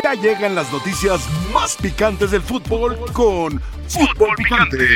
[0.00, 1.20] Ya llegan las noticias
[1.52, 4.86] más picantes del fútbol con Fútbol Picante.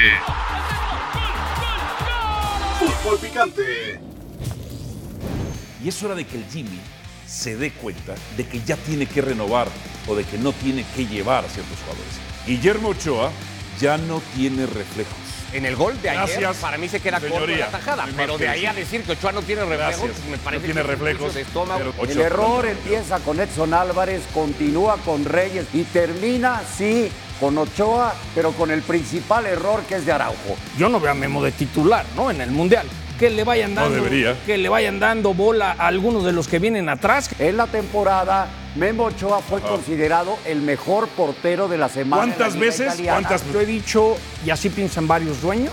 [2.79, 4.01] Fútbol Picante.
[5.83, 6.81] Y es hora de que el Jimmy
[7.27, 9.69] se dé cuenta de que ya tiene que renovar
[10.07, 12.21] o de que no tiene que llevar a ciertos jugadores.
[12.47, 13.31] Guillermo Ochoa
[13.81, 15.36] ya no tiene reflejos.
[15.53, 18.07] En el gol de ayer, Gracias, para mí se queda corto la tajada.
[18.07, 19.03] No Pero de ahí a decir.
[19.03, 20.27] que Ochoa no tiene reflejos, Gracias.
[20.29, 21.93] me parece No tiene que reflejos, de estómago.
[21.97, 28.15] pero- El error empieza con Edson Álvarez, continúa con Reyes y termina, sí, con Ochoa,
[28.35, 30.57] pero con el principal error que es de Araujo.
[30.79, 32.31] yo no veo a Memo de titular, ¿no?
[32.31, 32.87] En el Mundial.
[33.19, 34.37] Que le vayan No dando, debería.
[34.45, 37.31] que le vayan dando bola a algunos de los que vienen atrás.
[37.39, 42.27] En la temporada, Memo Ochoa fue considerado el mejor portero de la semana.
[42.27, 42.37] la Ah.
[42.37, 42.87] ¿Cuántas veces?
[42.95, 43.21] italiana.
[43.29, 43.47] ¿Cuántas?
[43.53, 45.73] Lo he dicho, y así piensan varios dueños,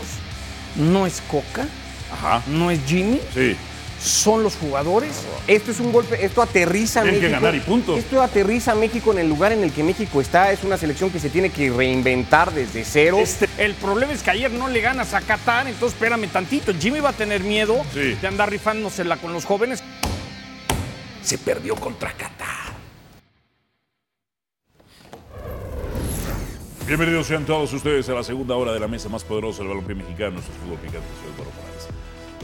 [0.75, 1.67] no es Coca,
[2.13, 2.41] Ajá.
[2.47, 3.57] no es Jimmy, Sí.
[4.01, 5.11] son los jugadores.
[5.47, 7.41] Esto es un golpe, esto aterriza a Tienen que México.
[7.45, 7.97] ganar y punto.
[7.97, 10.51] Esto aterriza a México en el lugar en el que México está.
[10.51, 13.17] Es una selección que se tiene que reinventar desde cero.
[13.19, 16.73] Este, el problema es que ayer no le ganas a Qatar, entonces espérame tantito.
[16.73, 18.15] Jimmy va a tener miedo Sí.
[18.21, 19.83] de andar rifándosela con los jóvenes.
[21.21, 22.62] Se perdió contra Qatar.
[26.85, 29.95] Bienvenidos sean todos ustedes a la segunda hora de la mesa más poderosa del balompié
[29.95, 30.39] mexicano.
[30.39, 31.63] Es Fútbol Picante, soy Eduardo.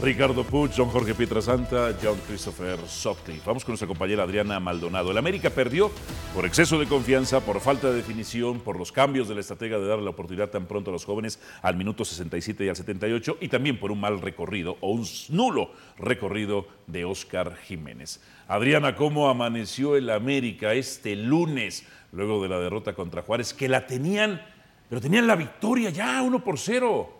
[0.02, 3.42] Ricardo Puch, John Jorge Pietrasanta, John Christopher Sutcliffe.
[3.44, 5.10] Vamos con nuestra compañera Adriana Maldonado.
[5.10, 5.90] El América perdió
[6.34, 9.86] por exceso de confianza, por falta de definición, por los cambios de la estratega de
[9.86, 13.48] darle la oportunidad tan pronto a los jóvenes al minuto 67 y al 78 y
[13.48, 18.22] también por un mal recorrido o un nulo recorrido de Oscar Jiménez.
[18.48, 23.54] Adriana, ¿cómo amaneció el América este lunes luego de la derrota contra Juárez?
[23.54, 24.40] Que la tenían,
[24.88, 27.19] pero tenían la victoria ya, 1 por 0.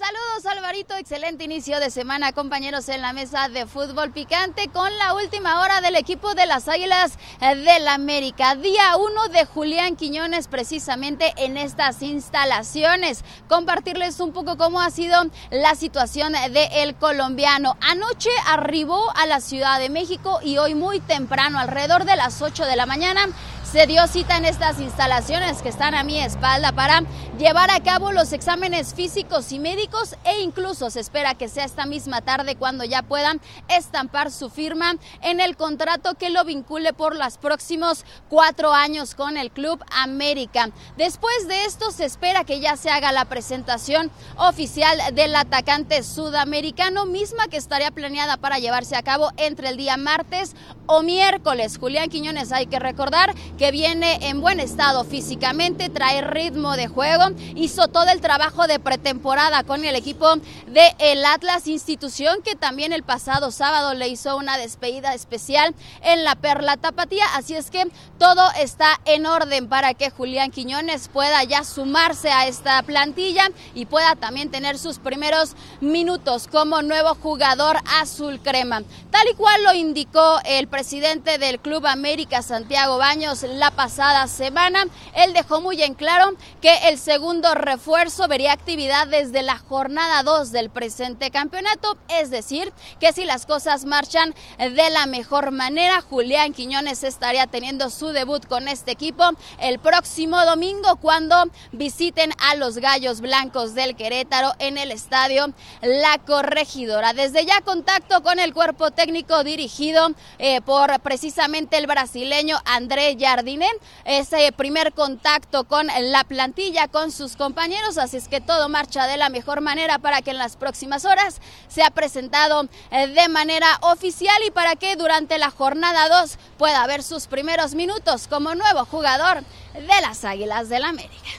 [0.00, 5.12] Saludos Alvarito, excelente inicio de semana compañeros en la mesa de fútbol picante con la
[5.12, 8.54] última hora del equipo de las Águilas del América.
[8.54, 13.22] Día 1 de Julián Quiñones precisamente en estas instalaciones.
[13.46, 17.76] Compartirles un poco cómo ha sido la situación del colombiano.
[17.82, 22.64] Anoche arribó a la Ciudad de México y hoy muy temprano, alrededor de las 8
[22.64, 23.28] de la mañana,
[23.70, 27.04] se dio cita en estas instalaciones que están a mi espalda para
[27.38, 31.86] llevar a cabo los exámenes físicos y médicos e incluso se espera que sea esta
[31.86, 37.16] misma tarde cuando ya puedan estampar su firma en el contrato que lo vincule por
[37.16, 40.70] los próximos cuatro años con el Club América.
[40.96, 47.06] Después de esto se espera que ya se haga la presentación oficial del atacante sudamericano,
[47.06, 50.56] misma que estaría planeada para llevarse a cabo entre el día martes
[50.86, 51.78] o miércoles.
[51.78, 57.24] Julián Quiñones hay que recordar que viene en buen estado físicamente, trae ritmo de juego,
[57.56, 62.94] hizo todo el trabajo de pretemporada con el equipo de el Atlas, institución que también
[62.94, 67.86] el pasado sábado le hizo una despedida especial en la Perla Tapatía, así es que
[68.18, 73.84] todo está en orden para que Julián Quiñones pueda ya sumarse a esta plantilla y
[73.84, 78.82] pueda también tener sus primeros minutos como nuevo jugador azul crema.
[79.10, 84.84] Tal y cual lo indicó el presidente del Club América, Santiago Baños, la pasada semana,
[85.14, 90.52] él dejó muy en claro que el segundo refuerzo vería actividad desde la jornada 2
[90.52, 96.52] del presente campeonato, es decir, que si las cosas marchan de la mejor manera, Julián
[96.52, 99.24] Quiñones estaría teniendo su debut con este equipo
[99.58, 105.52] el próximo domingo cuando visiten a los Gallos Blancos del Querétaro en el estadio
[105.82, 107.12] La Corregidora.
[107.12, 110.08] Desde ya contacto con el cuerpo técnico dirigido
[110.38, 113.66] eh, por precisamente el brasileño André Jardine,
[114.04, 119.16] ese primer contacto con la plantilla, con sus compañeros, así es que todo marcha de
[119.16, 124.36] la mejor manera para que en las próximas horas sea presentado eh, de manera oficial
[124.46, 129.42] y para que durante la jornada 2 pueda ver sus primeros minutos como nuevo jugador
[129.72, 131.30] de las Águilas del América.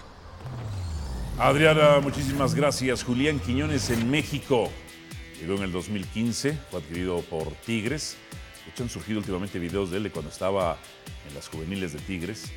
[1.38, 3.04] Adriana, muchísimas gracias.
[3.04, 4.72] Julián Quiñones en México.
[5.40, 8.18] Llegó en el 2015, fue adquirido por Tigres.
[8.66, 10.78] De hecho, han surgido últimamente videos de él cuando estaba
[11.28, 12.52] en las juveniles de Tigres.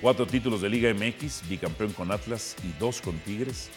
[0.00, 3.70] Cuatro títulos de Liga MX, bicampeón con Atlas y dos con Tigres.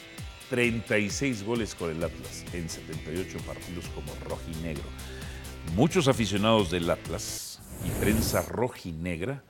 [0.50, 4.86] 36 goles con el Atlas en 78 partidos como rojinegro.
[5.76, 9.44] Muchos aficionados del Atlas y prensa rojinegra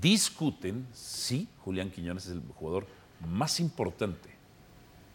[0.00, 2.86] discuten si Julián Quiñones es el jugador
[3.26, 4.28] más importante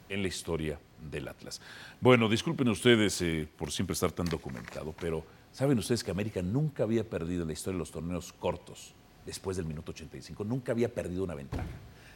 [0.10, 0.80] en la historia
[1.12, 1.62] del Atlas.
[2.02, 5.24] Bueno, disculpen ustedes eh, por siempre estar tan documentado, pero
[5.60, 8.94] ¿saben ustedes que América nunca había perdido en la historia de los torneos cortos
[9.26, 10.46] después del minuto 85?
[10.46, 11.66] Nunca había perdido una ventaja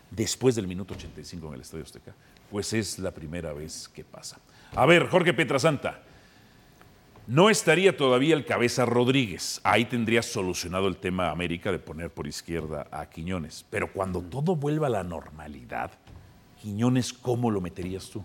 [0.10, 2.16] después del minuto 85 en el Estadio Azteca.
[2.50, 4.40] Pues es la primera vez que pasa.
[4.74, 6.04] A ver, Jorge Pietrasanta,
[7.28, 9.60] No estaría todavía el cabeza Rodríguez.
[9.66, 13.66] Ahí tendría solucionado el tema América de poner por izquierda a Quiñones.
[13.69, 15.92] Pero cuando todo vuelva a la normalidad,
[16.62, 18.24] Quiñones, ¿cómo lo meterías tú?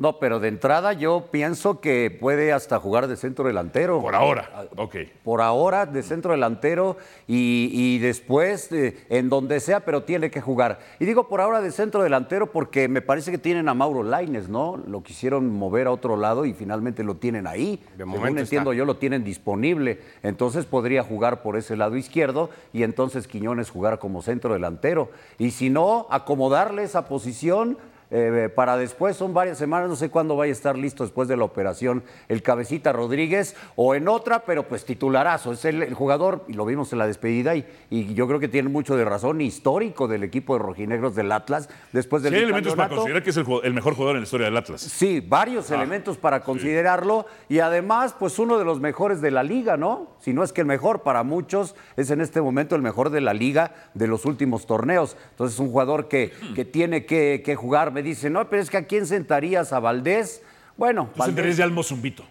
[0.00, 4.00] No, pero de entrada yo pienso que puede hasta jugar de centro delantero.
[4.00, 4.66] Por ahora.
[4.78, 4.96] Ok.
[5.22, 6.96] Por ahora de centro delantero
[7.28, 10.78] y, y después eh, en donde sea, pero tiene que jugar.
[11.00, 14.48] Y digo por ahora de centro delantero porque me parece que tienen a Mauro Laines,
[14.48, 14.82] ¿no?
[14.86, 17.78] Lo quisieron mover a otro lado y finalmente lo tienen ahí.
[17.98, 18.78] De Según momento entiendo está.
[18.78, 20.00] yo, lo tienen disponible.
[20.22, 25.10] Entonces podría jugar por ese lado izquierdo y entonces Quiñones jugar como centro delantero.
[25.36, 27.76] Y si no, acomodarle esa posición
[28.10, 31.36] eh, para después, son varias semanas, no sé cuándo vaya a estar listo después de
[31.36, 35.52] la operación el Cabecita Rodríguez o en otra, pero pues titularazo.
[35.52, 38.48] Es el, el jugador, y lo vimos en la despedida, y, y yo creo que
[38.48, 42.44] tiene mucho de razón, histórico del equipo de rojinegros del Atlas después del Sí, hay
[42.44, 44.80] elementos para considerar que es el, mejor jugador en la historia del Atlas.
[44.80, 49.76] Sí, varios elementos para considerarlo y además, pues uno de los mejores de la liga,
[49.76, 50.16] ¿no?
[50.20, 53.20] Si no es que el mejor para muchos, es en este momento el mejor de
[53.20, 55.16] la liga de los últimos torneos.
[55.30, 57.92] Entonces, es un jugador que, que tiene que, que jugar.
[58.00, 59.74] Me dice, no, pero es que ¿a quién sentarías?
[59.74, 60.42] ¿A Valdés?
[60.78, 62.24] Bueno, Tú Valdés- sentarías de Almo Zumbito.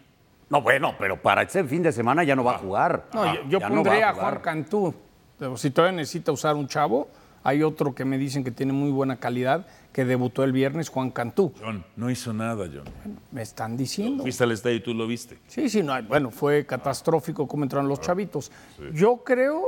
[0.50, 3.06] No, bueno, pero para este fin de semana ya no va a jugar.
[3.14, 4.14] No, Ah, yo, yo no va pondría a.
[4.16, 4.96] Juan Cantú.
[5.38, 7.08] Pero si todavía necesita usar un chavo,
[7.44, 11.12] hay otro que me dicen que tiene muy buena calidad, que debutó el viernes, Juan
[11.12, 11.54] Cantú.
[11.62, 12.86] John, no hizo nada, John.
[13.32, 14.24] Me están diciendo.
[14.24, 15.38] Fuiste al estadio y tú lo viste.
[15.48, 18.52] Sí, sí, no, bueno, fue catastrófico cómo entraron los chavitos.
[18.92, 19.62] Yo creo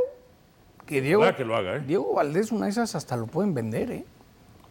[0.88, 1.84] que Diego, que lo haga, ¿eh?
[1.86, 4.06] Diego Valdés, una de esas hasta lo pueden vender, ¿eh?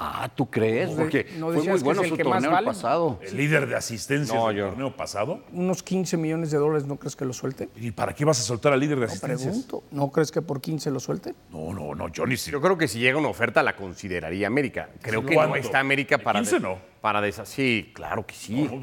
[0.03, 0.91] Ah, ¿tú crees?
[0.93, 2.67] Porque ¿no fue decías muy que bueno es el su que más torneo el vale?
[2.67, 3.19] pasado.
[3.23, 5.43] El líder de asistencias No, del yo- torneo pasado.
[5.53, 7.69] Unos 15 millones de dólares, ¿no crees que lo suelten?
[7.77, 9.43] ¿Y para qué vas a soltar al líder de asistencias?
[9.67, 11.35] Pregunto, ¿no crees que por 15 lo suelten?
[11.51, 12.39] No, no, no, Johnny.
[12.39, 12.51] sí.
[12.51, 14.89] Yo creo que si llega una oferta la consideraría América.
[15.03, 15.57] Creo que ¿Cuánto?
[15.57, 16.79] no está América ¿De para 15 des- no?
[17.03, 18.55] para desa- Sí, claro que sí.
[18.73, 18.81] No,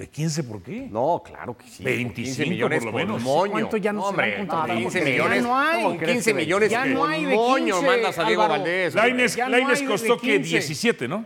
[0.00, 0.88] ¿de, de 15 por qué?
[0.90, 1.84] No, claro que sí.
[1.84, 3.22] 25 millones por lo menos.
[3.22, 3.52] moño.
[3.52, 4.74] ¿Cuánto ya no se hombre, contratando?
[4.74, 5.42] 15 Porque ya millones.
[5.42, 5.82] no hay.
[5.82, 8.62] ¿Cómo 15 millones Ya no con hay de moño 15, mandas a Diego Álvaro.
[8.62, 8.94] Valdés.
[8.94, 10.48] Laines, no costó que 15.
[10.50, 11.24] 17, ¿no?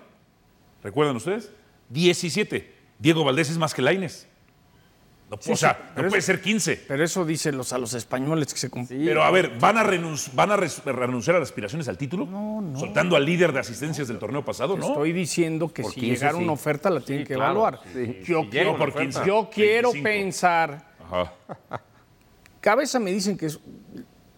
[0.82, 1.50] ¿Recuerdan ustedes?
[1.88, 2.75] 17.
[2.99, 4.29] Diego Valdés es más que Laines.
[5.31, 6.85] No, o sea, no puede ser 15.
[6.87, 9.82] Pero eso dicen los, a los españoles que se comp- Pero a ver, ¿van a,
[9.85, 12.26] renunci- van a renunciar a las aspiraciones al título?
[12.26, 12.79] No, no.
[12.79, 14.76] ¿Soltando al líder de asistencias del torneo pasado?
[14.76, 14.87] No.
[14.88, 16.44] Estoy diciendo que si 15 llegara sí.
[16.44, 17.81] una oferta la tienen que claro, evaluar.
[18.23, 20.05] Yo, quiero, por 15, yo quiero 25.
[20.05, 20.93] pensar.
[21.11, 21.32] Ajá.
[22.61, 23.59] Cabeza me dicen que es-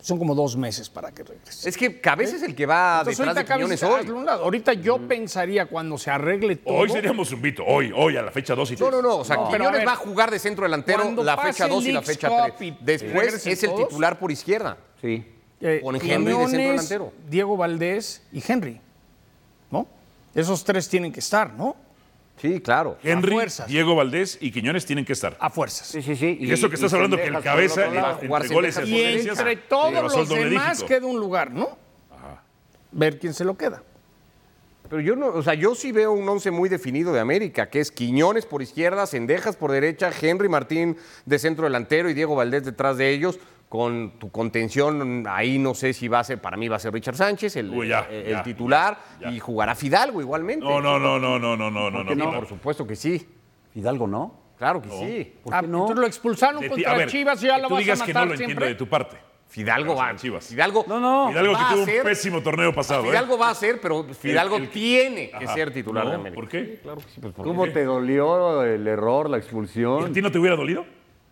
[0.06, 1.68] son como dos meses para que regrese.
[1.68, 4.08] Es que Cabeza es el que va Entonces, detrás de ahorita Quiñones hoy.
[4.10, 4.44] un lado.
[4.44, 6.74] Ahorita yo pensaría cuando se arregle todo.
[6.74, 7.64] Hoy seríamos un vito.
[7.66, 8.88] Hoy, hoy, a la fecha 2 y 3.
[8.88, 9.16] No, no, no.
[9.16, 9.48] O sea, No.
[9.50, 12.54] Quiñones ver, va a jugar de centro delantero la fecha 2 y la fecha Cup
[12.56, 12.68] 3.
[12.72, 13.88] y Después es el todos.
[13.88, 14.76] titular por izquierda.
[15.00, 15.26] Sí.
[15.60, 17.12] Eh, Con Henry de centro Quiñones, delantero.
[17.28, 18.80] Diego Valdés y Henry.
[19.72, 19.88] ¿No?
[20.36, 21.74] Esos tres tienen que estar, ¿no?
[22.40, 22.98] Sí, claro.
[23.02, 23.36] Henry.
[23.66, 25.36] Diego Valdés y Quiñones tienen que estar.
[25.40, 25.88] A fuerzas.
[25.88, 26.36] Sí, sí, sí.
[26.40, 30.82] Y, eso que estás hablando que el cabeza entre goles y entre todos los demás
[30.82, 31.78] queda un lugar, ¿no?
[32.92, 33.82] Ver quién se lo queda.
[34.88, 37.80] Pero yo no, o sea, yo sí veo un once muy definido de América, que
[37.80, 42.64] es Quiñones por izquierda, Cendejas por derecha, Henry Martín de centro delantero y Diego Valdés
[42.64, 43.40] detrás de ellos.
[43.68, 46.92] Con tu contención, ahí no sé si va a ser, para mí va a ser
[46.92, 49.34] Richard Sánchez, el, Uy, ya, el ya, titular, ya, ya.
[49.34, 50.64] y jugará Fidalgo igualmente.
[50.64, 52.10] No, no, no, no, no, no, no, no, no.
[52.12, 52.32] Sí, no.
[52.32, 53.26] por supuesto que sí.
[53.74, 54.38] Hidalgo, ¿no?
[54.56, 55.34] Claro que sí.
[55.42, 55.78] ¿Por Ah, qué no?
[55.80, 57.80] Entonces lo expulsaron De ti- contra a ver, Chivas y ya que lo tú vas
[57.82, 58.68] digas a que matar no lo entiendo siempre.
[58.68, 59.16] de tu parte.
[59.48, 60.14] Fidalgo va.
[60.16, 60.46] Chivas.
[60.46, 61.28] Fidalgo, No, no.
[61.30, 63.04] Fidalgo que tuvo un pésimo torneo pasado.
[63.04, 63.08] ¿eh?
[63.08, 65.54] Fidalgo va a ser, pero Fidalgo el- tiene que Ajá.
[65.54, 66.40] ser titular No, de América.
[66.40, 66.80] ¿Por qué?
[67.36, 70.12] ¿Cómo te dolió el error, la ¿Y ¿A expulsión?
[70.12, 70.84] ti no te hubiera dolido?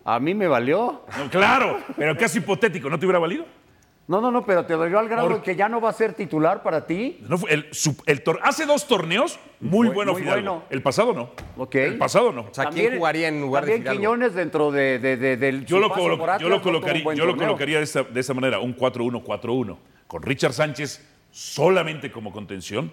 [0.05, 1.03] A mí me valió.
[1.19, 3.47] No, claro, pero caso hipotético, ¿no te hubiera valido?
[4.07, 5.93] No, no, no, pero te dolió al grado Por- de que ya no va a
[5.95, 7.21] ser titular para ti.
[7.27, 7.71] No fue- el,
[8.05, 10.51] el tor- hace dos torneos muy Muy- bueno muy Fidalgo.
[10.51, 10.65] bueno.
[10.69, 11.31] El pasado no.
[11.57, 11.75] Ok.
[11.77, 12.43] El pasado no.
[12.43, 13.99] O sea, ¿quién jugaría en lugar de también Fidalgo?
[14.01, 17.79] Quiñones dentro de, de- de- del Yo lo, colo- yo lo colocaría, yo lo colocaría
[17.79, 22.93] de esta, de esta manera, un 4-1-4-1, con Richard Sánchez solamente como contención,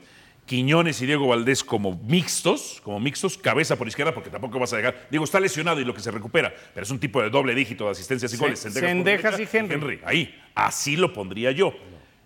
[0.52, 4.76] Quiñones y Diego Valdés como mixtos, como mixtos, cabeza por izquierda, porque tampoco vas a
[4.76, 5.08] llegar.
[5.10, 7.86] Diego está lesionado y lo que se recupera, pero es un tipo de doble dígito
[7.86, 8.62] de asistencias y goles.
[8.74, 10.02] Derecha y Henry.
[10.04, 11.74] Ahí, así lo pondría yo.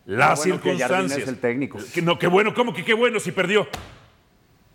[0.08, 1.20] Las Qué bueno que circunstancias.
[1.20, 1.78] es el técnico.
[1.94, 3.68] Que no, qué bueno, ¿cómo que qué bueno si perdió?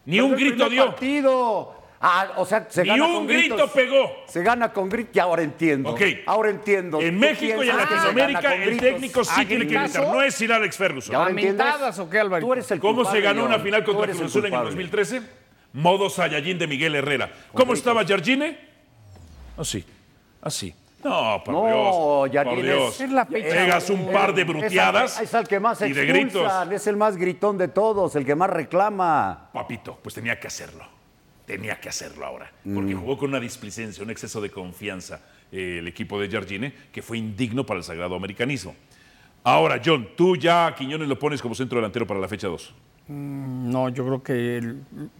[0.04, 0.86] Ni un Pero grito dio.
[0.86, 1.79] partido.
[2.02, 3.70] Ah, o sea, se Ni gana un con grito gritos.
[3.72, 4.10] pegó.
[4.26, 5.12] Se gana con gritos.
[5.12, 5.90] Ya ahora entiendo.
[5.90, 6.00] Ok.
[6.26, 6.98] Ahora entiendo.
[6.98, 8.88] En Tú México y en piensas que se Latinoamérica gana con el gritos.
[8.88, 10.02] técnico sí ¿A tiene que gritar.
[10.08, 11.12] No es Sir Alex Ferguson.
[11.12, 11.64] ¿Y ahora ¿A entiendes?
[11.66, 12.46] mentadas o qué, Alvarito?
[12.46, 14.40] Tú eres el ¿Cómo se culpable, ganó una final Tú contra eres Cruz el Azul
[14.40, 14.70] en el culpable.
[14.70, 15.22] 2013?
[15.74, 17.30] Modo Saiyajin de Miguel Herrera.
[17.52, 18.58] ¿Cómo estaba Jardine?
[19.58, 19.84] Así,
[20.40, 20.74] así.
[21.04, 21.96] No, por No, Dios.
[21.96, 22.94] por Jardine Dios.
[22.94, 24.12] es- Es la fecha Pegas un uno.
[24.12, 26.42] par de Es, bruteadas es el que más y de gritos.
[26.42, 29.50] expulsan, es el más gritón de todos, el que más reclama.
[29.52, 30.84] Papito, pues tenía que hacerlo.
[31.50, 35.88] Tenía que hacerlo ahora, porque jugó con una displicencia, un exceso de confianza eh, el
[35.88, 38.76] equipo de Jardine, que fue indigno para el sagrado americanismo.
[39.42, 42.74] Ahora, John, tú ya a Quiñones lo pones como centro delantero para la fecha 2.
[43.08, 44.74] No, yo creo que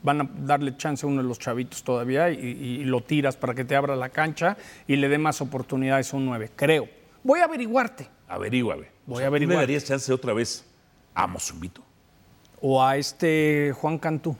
[0.04, 3.52] van a darle chance a uno de los chavitos todavía y, y lo tiras para
[3.52, 4.56] que te abra la cancha
[4.86, 6.88] y le dé más oportunidades a un 9, creo.
[7.24, 8.06] Voy a averiguarte.
[8.28, 8.86] Averíguame.
[9.04, 9.56] Voy a ¿Tú averiguar.
[9.56, 10.64] le darías chance otra vez
[11.12, 11.82] a Mozumbito?
[12.60, 14.36] O a este Juan Cantú.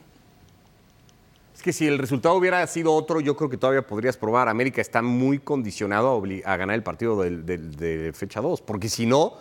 [1.61, 4.49] Es que si el resultado hubiera sido otro, yo creo que todavía podrías probar.
[4.49, 9.35] América está muy condicionado a, ganar el partido de fecha 2, porque si no,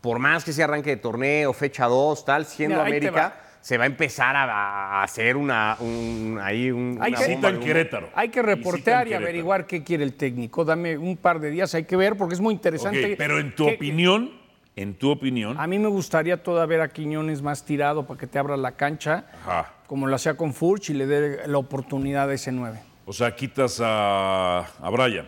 [0.00, 3.40] por más que se arranque de torneo, fecha 2, tal, siendo Mira, América, va.
[3.60, 7.48] se va a empezar a, a hacer una, un, ahí un, Hay una que- bomba
[7.50, 7.60] en.
[7.60, 8.08] Querétaro.
[8.14, 10.64] Hay que reportear y averiguar qué quiere el técnico.
[10.64, 13.16] Dame un par de días, hay que ver porque es muy interesante.
[13.18, 14.30] Pero en tu ¿Qué- opinión,
[14.76, 18.26] en tu opinión, A mí me gustaría todavía ver a Quiñones más tirado para que
[18.26, 19.72] te abra la cancha, Ajá.
[19.86, 22.78] como lo hacía con Furch y le dé la oportunidad a ese 9.
[23.06, 25.26] o sea, quitas a, a Brian,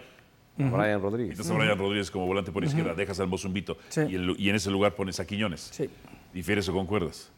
[0.56, 1.32] Brian Rodríguez.
[1.38, 4.02] quitas a Brian Rodríguez como volante por izquierda, dejas al Mozumbito Sí.
[4.10, 5.60] y, el- y en ese lugar pones a Quiñones.
[5.72, 5.88] Sí.
[6.34, 7.30] ¿Difieres o concuerdas?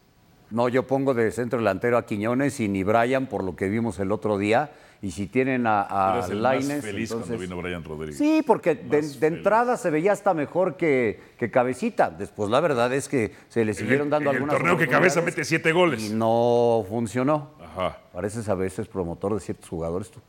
[0.49, 3.99] No, yo pongo de centro delantero a Quiñones y ni Brian por lo que vimos
[3.99, 4.71] el otro día.
[5.03, 8.17] Y si tienen a, a el Lainez, feliz entonces- cuando vino Brian Rodríguez.
[8.19, 12.11] Sí, porque de, entrada se veía hasta mejor que, que Cabecita.
[12.11, 15.21] Después la verdad es que se le siguieron dando en el algunas torneo que Cabeza
[15.21, 16.03] mete siete goles.
[16.03, 17.49] Y no funcionó.
[17.59, 17.97] Ajá.
[18.13, 20.19] Pareces a veces promotor de ciertos jugadores tú.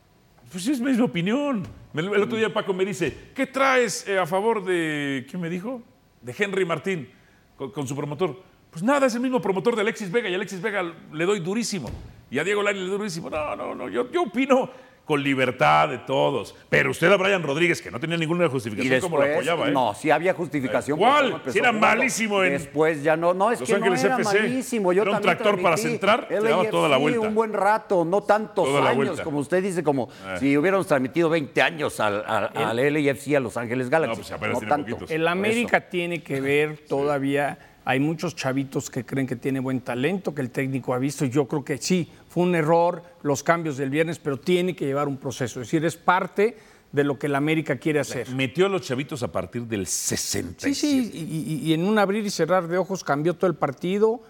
[0.51, 1.63] Pues es mi opinión.
[1.93, 5.49] Me- El otro día Paco me dice, ¿qué traes eh, a favor de, ¿qué me
[5.49, 5.83] dijo?
[6.21, 7.09] De Henry Martín,
[7.57, 8.41] con, con su promotor.
[8.71, 11.91] Pues nada, es el mismo promotor de Alexis Vega y Alexis Vega le doy durísimo.
[12.33, 13.29] Y a Diego Lainez le durísimo.
[13.29, 14.69] No, no, no, yo, yo opino
[15.05, 16.55] con libertad de todos.
[16.69, 19.69] Pero usted a Brian Rodríguez, que no tenía ninguna Y justificación, como lo después, apoyaba,
[19.69, 19.71] ¿eh?
[19.73, 20.97] no, sí había justificación.
[20.97, 21.41] ¿Cuál?
[21.49, 24.39] Si era malísimo en Después ya no, no, es Los que Ángeles no era FC.
[24.39, 24.93] malísimo.
[24.93, 27.19] Yo Era un tractor para centrar, te daba toda la vuelta.
[27.19, 30.37] un buen rato, no tantos Toda años, como usted dice, como Eh.
[30.39, 34.21] si hubiéramos transmitido 20 años al, al, al LAFC a Los Ángeles Galaxy.
[34.21, 34.89] No, pues apenas tiene tanto.
[34.91, 35.11] poquitos.
[35.11, 37.59] El América tiene que ver todavía.
[37.85, 41.25] Hay muchos chavitos que creen que tiene buen talento, que el técnico ha visto.
[41.25, 45.07] Yo creo que sí, fue un error los cambios del viernes, pero tiene que llevar
[45.07, 45.59] un proceso.
[45.61, 46.57] Es decir, es parte
[46.93, 48.29] de lo que el América quiere hacer.
[48.29, 50.73] Metió a los chavitos a partir del 67.
[50.73, 53.55] Sí, sí, y, y- y en un abrir y cerrar de ojos cambió todo el
[53.57, 54.21] partido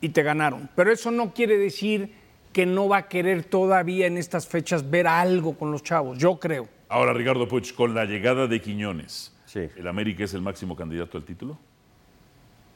[0.00, 0.68] y te ganaron.
[0.76, 2.12] Pero eso no quiere decir
[2.52, 6.18] que no va a querer todavía en estas fechas ver algo con los chavos.
[6.18, 6.68] Yo creo.
[6.88, 9.68] Ahora, Ricardo Puch, con la llegada de Quiñones, Sí.
[9.76, 11.58] ¿el América es el máximo candidato al título?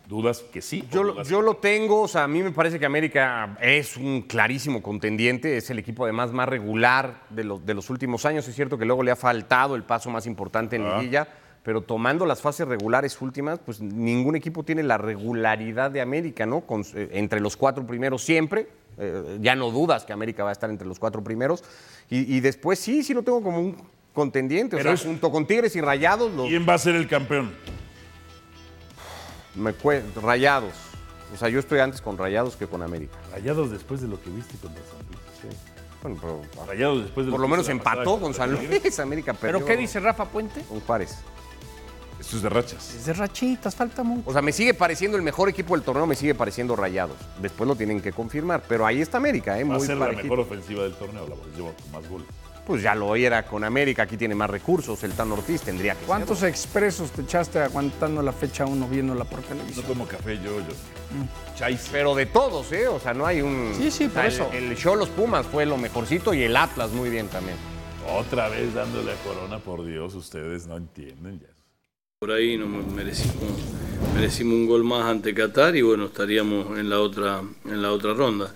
[0.09, 0.85] ¿Dudas que sí?
[0.93, 4.23] Yo, dudas yo lo tengo, o sea, a mí me parece que América es un
[4.23, 8.47] clarísimo contendiente, es el equipo además más regular de los, de los últimos años.
[8.47, 10.99] Es cierto que luego le ha faltado el paso más importante en Ah.
[10.99, 11.27] Liguilla,
[11.63, 16.61] pero tomando las fases regulares últimas, pues ningún equipo tiene la regularidad de América, ¿no?
[16.61, 18.69] Con- eh, entre los cuatro primeros siempre,
[18.99, 21.65] eh, ya no dudas que América va a estar entre los cuatro primeros.
[22.11, 23.77] Y, y después sí, sí lo tengo como un
[24.13, 26.95] contendiente, Pero o es- sea, junto con Tigres y Rayados, los, ¿Quién va a ser
[26.95, 27.53] el campeón?
[29.55, 29.75] Me
[30.21, 30.75] Rayados.
[31.33, 33.17] O sea, yo estoy antes con Rayados que con América.
[33.33, 35.57] Rayados después de lo que viste contra San Luis.
[36.03, 38.53] Bueno, pero Rayados después de por lo lo que menos empató con San.
[38.53, 38.99] Luis.
[38.99, 40.61] América perdió ¿Pero qué dice Rafa Puente?
[40.63, 41.17] con Juárez.
[42.21, 42.95] Esto es de rachas.
[42.95, 44.31] Es de rachitas, falta mucho.
[44.31, 47.17] O sea, me sigue pareciendo el mejor equipo del torneo, me sigue pareciendo Rayados.
[47.41, 49.65] Después lo tienen que confirmar, pero ahí está América, ¿eh?
[49.65, 52.27] Va a muy ser la mejor ofensiva del torneo, la lleva con más goles.
[52.67, 56.07] Pues ya lo era con América, aquí tiene más recursos, el Tan Ortiz tendría que
[56.07, 59.85] ¿Cuántos expresos te echaste aguantando la fecha uno viéndola por No televisión?
[59.87, 60.75] tomo café yo, yo.
[61.57, 61.89] Chais.
[61.93, 62.89] Pero de todos, ¿eh?
[62.89, 63.75] O sea, no hay un...
[63.77, 64.51] Sí, sí, o sea, por el- eso.
[64.53, 67.57] El, show Los Pumas fue lo mejorcito y el Atlas muy bien también.
[68.19, 71.49] Otra vez dándole a Corona, por Dios, ustedes no entienden ya.
[72.19, 73.35] Por ahí no merecimos,
[74.15, 78.15] merecimos un gol más ante Qatar y bueno, estaríamos en la otra, en la otra
[78.15, 78.55] ronda.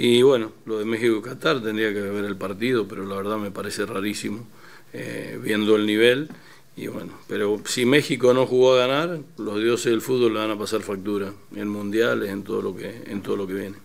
[0.00, 3.84] Y bueno, lo de México-Qatar tendría que ver el partido, pero la verdad me parece
[3.84, 4.46] rarísimo,
[4.92, 6.28] eh, viendo el nivel.
[6.76, 10.52] Y bueno, pero si México no jugó a ganar, los dioses del fútbol le van
[10.52, 13.76] a pasar factura en mundiales, en todo lo que, en todo lo que viene.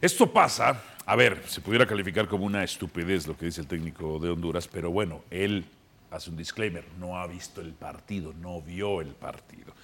[0.00, 4.20] Esto pasa, a ver, se pudiera calificar como una estupidez lo que dice el técnico
[4.20, 5.64] de Honduras, pero bueno, él
[6.12, 9.74] hace un disclaimer, no ha visto el partido, no vio el partido.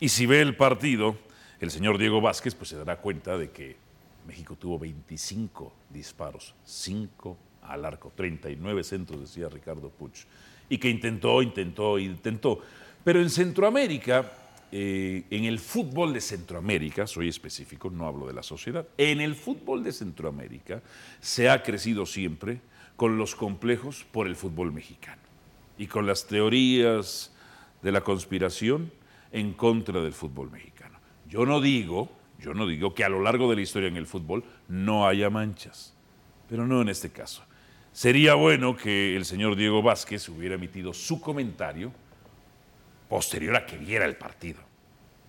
[0.00, 1.16] Y si ve el partido,
[1.60, 3.76] el señor Diego Vázquez pues se dará cuenta de que
[4.26, 10.24] México tuvo 25 disparos, 5 al arco, 39 centros, decía Ricardo Puch,
[10.68, 12.60] y que intentó, intentó, intentó.
[13.02, 14.32] Pero en Centroamérica,
[14.72, 19.34] eh, en el fútbol de Centroamérica, soy específico, no hablo de la sociedad, en el
[19.34, 20.82] fútbol de Centroamérica
[21.20, 22.60] se ha crecido siempre
[22.96, 25.22] con los complejos por el fútbol mexicano
[25.78, 27.32] y con las teorías
[27.82, 28.90] de la conspiración
[29.34, 30.98] en contra del fútbol mexicano.
[31.28, 34.06] Yo no digo Yo no digo que a lo largo de la historia en el
[34.06, 35.94] fútbol no haya manchas,
[36.48, 37.42] pero no en este caso.
[37.92, 41.90] Sería bueno que el señor Diego Vázquez hubiera emitido su comentario
[43.08, 44.60] posterior a que viera el partido.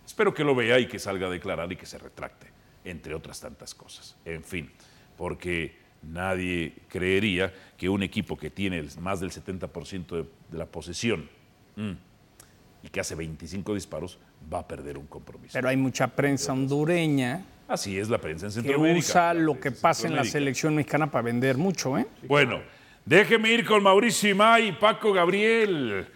[0.06, 2.48] Espero que lo vea y que salga a declarar y que se retracte,
[2.84, 4.18] entre otras tantas cosas.
[4.26, 4.70] En fin,
[5.16, 11.30] porque nadie creería que un equipo que tiene más del 70% de, de, la posesión
[11.78, 11.94] mm,
[12.86, 14.20] y que hace 25 disparos
[14.54, 15.54] va a perder un compromiso.
[15.54, 19.00] Pero hay mucha prensa hondureña Así es la prensa en que Centroamérica.
[19.00, 22.06] usa la lo que pasa en la selección mexicana para vender mucho, ¿eh?
[22.28, 22.62] Bueno,
[23.04, 26.08] déjeme ir con Mauricio Imay y Paco Gabriel.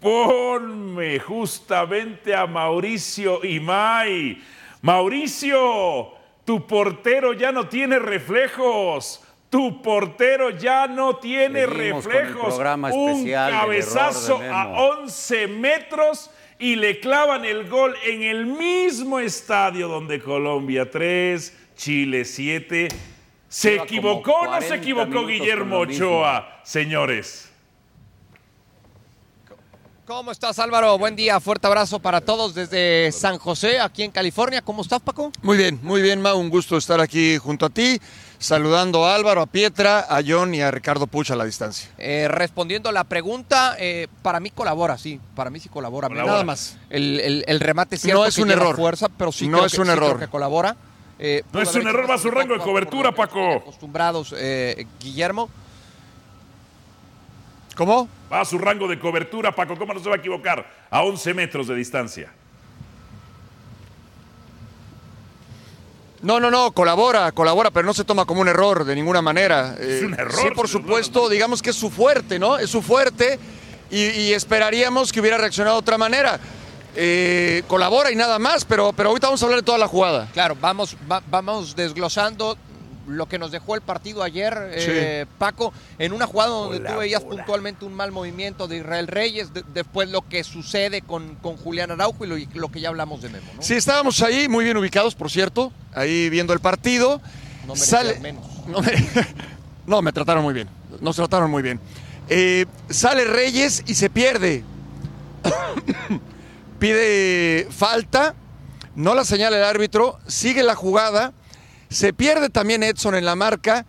[0.00, 4.42] Ponme justamente a Mauricio Imay.
[4.82, 6.08] Mauricio,
[6.44, 9.22] tu portero ya no tiene reflejos.
[9.54, 12.58] Tu portero ya no tiene reflejos.
[12.92, 14.88] Un cabezazo a Memo.
[15.02, 22.24] 11 metros y le clavan el gol en el mismo estadio donde Colombia 3, Chile
[22.24, 22.88] 7.
[23.48, 25.78] ¿Se equivocó o no 40 se equivocó Guillermo.
[25.78, 27.52] Ochoa, señores?
[30.06, 30.98] ¿Cómo estás Álvaro?
[30.98, 34.60] Buen día, fuerte abrazo para todos desde San José, aquí en California.
[34.60, 35.32] ¿Cómo estás Paco?
[35.40, 36.38] Muy bien, muy bien, Mau.
[36.38, 37.98] Un gusto estar aquí junto a ti,
[38.44, 41.88] saludando a Álvaro, a Pietra, a John y a Ricardo Puch a la distancia.
[41.96, 46.08] Eh, respondiendo a la pregunta, eh, para mí colabora, sí, para mí sí colabora.
[46.08, 46.32] Colabora.
[46.32, 46.76] Nada más.
[46.90, 48.76] El, el- el remate cierto No es que un error.
[48.76, 50.20] fuerza, pero sí No creo es que- un sí creo error.
[50.20, 50.76] que colabora.
[51.18, 53.54] Eh, No es un error, va a su rango de cobertura, Paco.
[53.54, 55.48] Acostumbrados, eh, Guillermo.
[57.76, 58.08] ¿Cómo?
[58.32, 59.76] Va a su rango de cobertura, Paco.
[59.76, 60.64] ¿Cómo no se va a equivocar?
[60.90, 62.30] A 11 metros de distancia.
[66.24, 69.76] No, no, no, colabora, colabora, pero no se toma como un error de ninguna manera.
[69.80, 72.56] Es Eh, un error, Sí, por supuesto, digamos que es su fuerte, ¿no?
[72.58, 73.38] Es su fuerte
[73.90, 76.40] y, y esperaríamos que hubiera reaccionado de otra manera.
[76.96, 80.28] Eh, colabora y nada más, pero, pero ahorita vamos a hablar de toda la jugada.
[80.32, 82.56] Claro, vamos, va- vamos desglosando
[83.06, 87.22] lo que nos dejó el partido ayer, eh, Paco, en una jugada donde tú veías
[87.22, 91.90] puntualmente un mal movimiento de Israel Reyes, de- después lo que sucede con, con Julián
[91.90, 93.60] Araujo y lo, y lo que ya hablamos de Memo, ¿no?
[93.62, 97.20] Sí, estábamos ahí, muy bien ubicados, por cierto, ahí viendo el partido.
[97.66, 98.44] No merecías menos.
[98.64, 98.92] No me,
[99.86, 100.70] no, me trataron muy bien.
[101.02, 101.78] Nos trataron muy bien.
[102.30, 104.64] Eh, sale Reyes y se pierde.
[106.78, 108.34] Pide falta,
[108.96, 111.34] no la señala el árbitro, sigue la jugada,
[111.90, 113.84] se pierde también Edson en la marca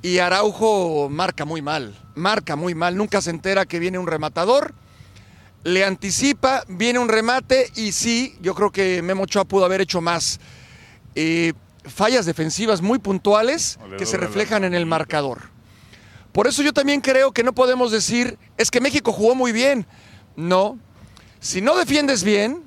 [0.00, 4.74] y Araujo marca muy mal, marca muy mal, nunca se entera que viene un rematador
[5.64, 10.00] le anticipa, viene un remate y sí, yo creo que Memo Ochoa pudo haber hecho
[10.00, 10.38] más.
[11.14, 11.52] Eh,
[11.84, 15.50] fallas defensivas muy puntuales que se reflejan en el marcador.
[16.32, 19.86] Por eso yo también creo que no podemos decir, es que México jugó muy bien.
[20.34, 20.78] No,
[21.40, 22.62] si no defiendes bien,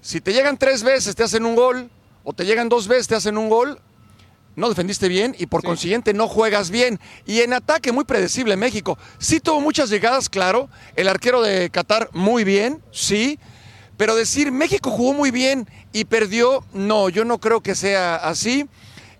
[0.00, 1.90] si te llegan tres veces te hacen un gol,
[2.24, 3.80] o te llegan dos veces te hacen un gol,
[4.56, 6.98] no defendiste bien y por consiguiente no juegas bien.
[7.26, 8.98] Y en ataque muy predecible México.
[9.18, 10.70] Sí tuvo muchas llegadas, claro.
[10.96, 13.38] El arquero de Qatar muy bien, sí.
[13.98, 15.68] Pero decir México jugó muy bien
[15.98, 18.68] y perdió, no, yo no creo que sea así.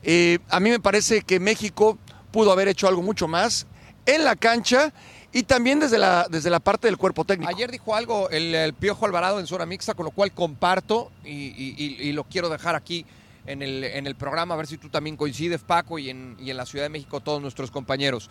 [0.03, 1.97] Eh, a mí me parece que México
[2.31, 3.67] pudo haber hecho algo mucho más
[4.05, 4.93] en la cancha
[5.33, 7.51] y también desde la, desde la parte del cuerpo técnico.
[7.51, 11.31] Ayer dijo algo el, el Piojo Alvarado en zona mixta, con lo cual comparto y,
[11.31, 13.07] y- y- y lo quiero dejar aquí
[13.47, 16.51] en el, en el programa, a ver si tú también coincides, Paco, y en, y
[16.51, 18.29] en la Ciudad de México todos nuestros compañeros.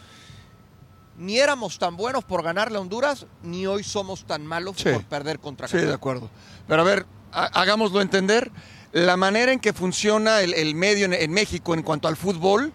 [1.18, 4.90] Ni éramos tan buenos por ganarle a Honduras, ni hoy somos tan malos Sí.
[4.92, 6.30] por perder contra Sí, de acuerdo.
[6.68, 8.52] Pero a ver, hagámoslo entender.
[8.92, 12.72] La manera en que funciona el, el medio en, en México en cuanto al fútbol,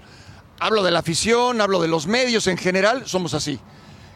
[0.59, 3.59] hablo de la afición, hablo de los medios en general, somos así.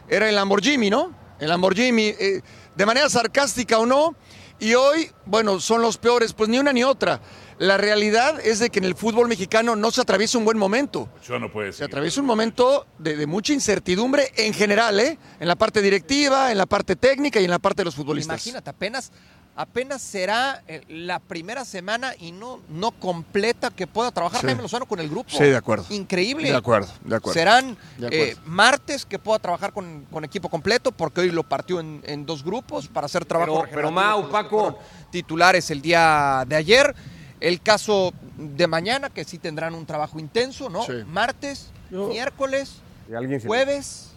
[0.07, 1.11] Era el Lamborghini, ¿no?
[1.39, 2.41] El Lamborghini, eh,
[2.75, 4.15] de manera sarcástica o no,
[4.59, 7.19] y hoy, bueno, son los peores, pues ni una ni otra.
[7.57, 11.09] La realidad es de que en el fútbol mexicano no se atraviesa un buen momento.
[11.21, 11.87] Ochoa no puede Se seguir.
[11.89, 15.17] atraviesa un momento de, de mucha incertidumbre en general, ¿eh?
[15.39, 18.45] En la parte directiva, en la parte técnica y en la parte de los futbolistas.
[18.45, 19.11] Imagínate, apenas,
[19.55, 24.47] apenas será eh, la primera semana y no, no completa que pueda trabajar Sí.
[24.47, 25.29] Jaime Lozano con el grupo.
[25.29, 25.85] Sí, de acuerdo.
[25.89, 26.49] Increíble.
[26.49, 27.39] De acuerdo, de acuerdo.
[27.39, 28.25] Serán De acuerdo.
[28.25, 32.25] eh, martes que pueda trabajar con, con equipo completo, porque hoy lo partió en, en
[32.25, 33.61] dos grupos para hacer trabajo.
[33.63, 34.77] Pero- pero, Mau, Paco.
[35.11, 36.93] Titulares el día de ayer.
[37.39, 40.83] El caso de mañana, que sí tendrán un trabajo intenso, ¿no?
[40.83, 40.93] Sí.
[41.05, 42.77] Martes, miércoles,
[43.15, 44.11] alguien jueves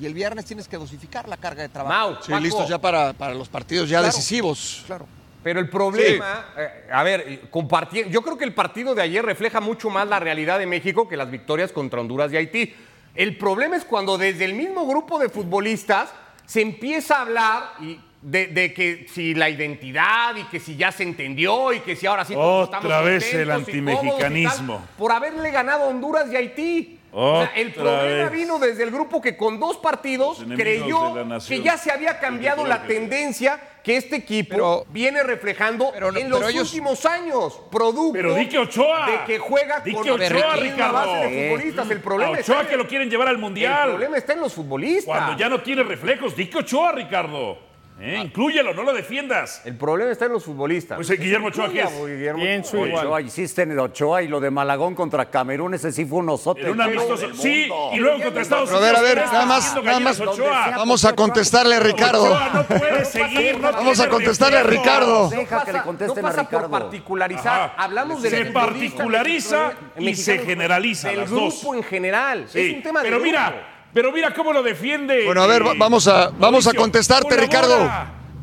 [0.00, 2.10] y el viernes tienes que dosificar la carga de trabajo.
[2.12, 4.06] Mau, Sí, Paco, listos ya para, para los partidos ya Claro.
[4.14, 4.82] decisivos.
[4.86, 5.06] Claro.
[5.42, 9.60] Pero el problema, eh, a ver, compartir, yo creo que el partido de ayer refleja
[9.60, 12.74] mucho más la realidad de México que las victorias contra Honduras y Haití.
[13.14, 16.10] El problema es cuando desde el mismo grupo de futbolistas
[16.46, 20.90] se empieza a hablar, y de, de que si la identidad y que si ya
[20.90, 24.84] se entendió y que si ahora sí Otra estamos vez el antimexicanismo.
[24.98, 26.95] por haberle ganado a Honduras y Haití.
[27.18, 28.30] O sea, el problema vez.
[28.30, 32.66] vino desde el grupo que con dos partidos creyó la que ya se había cambiado
[32.66, 37.58] la tendencia que este equipo Pero- viene reflejando pero en los ellos- últimos años.
[37.70, 39.06] Producto Pero di que Ochoa.
[39.10, 40.92] de que juega Di con que una Ochoa, Ricardo.
[40.92, 41.90] base de futbolistas.
[41.90, 43.88] El A problema, está Ochoa en- que lo quieren llevar al el Mundial.
[43.88, 45.04] problema está en los futbolistas.
[45.06, 47.58] Cuando ya no tiene reflejos, di que Ochoa, Ricardo.
[47.98, 48.20] ¿Eh?
[48.22, 49.62] Inclúyelo, no lo defiendas.
[49.64, 50.96] El problema está en los futbolistas.
[50.96, 51.90] Pues, eh, Guillermo Ochoa, ¿qué es?
[52.06, 53.22] Guillermo Pienso Ochoa.
[53.22, 57.34] hiciste en el Ochoa y lo de Malagón contra Camerún, ese sí fue un del
[57.34, 59.02] Sí, y luego contra Estados Pero a Unidos.
[59.02, 60.20] ver, a ver, ¿qué nada más, nada más.
[60.20, 60.70] Ochoa?
[60.76, 62.24] Vamos a contestarle a Ricardo.
[62.24, 64.62] Ochoa no puede seguir, no Vamos a contestarle a.
[64.62, 65.30] Ricardo.
[65.30, 66.68] Deja que le contesten no a pasa Ricardo.
[66.68, 67.60] por particularizar.
[67.60, 67.74] Ajá.
[67.78, 71.76] Hablamos de Se particulariza y se generaliza, las grupo dos.
[71.76, 72.46] en general.
[72.48, 73.26] Sí, Es un tema de pero grupo.
[73.26, 75.24] mira, pero mira cómo lo defiende.
[75.24, 77.76] Bueno, a ver, va- vamos a- vamos a contestarte, Colabora, Ricardo.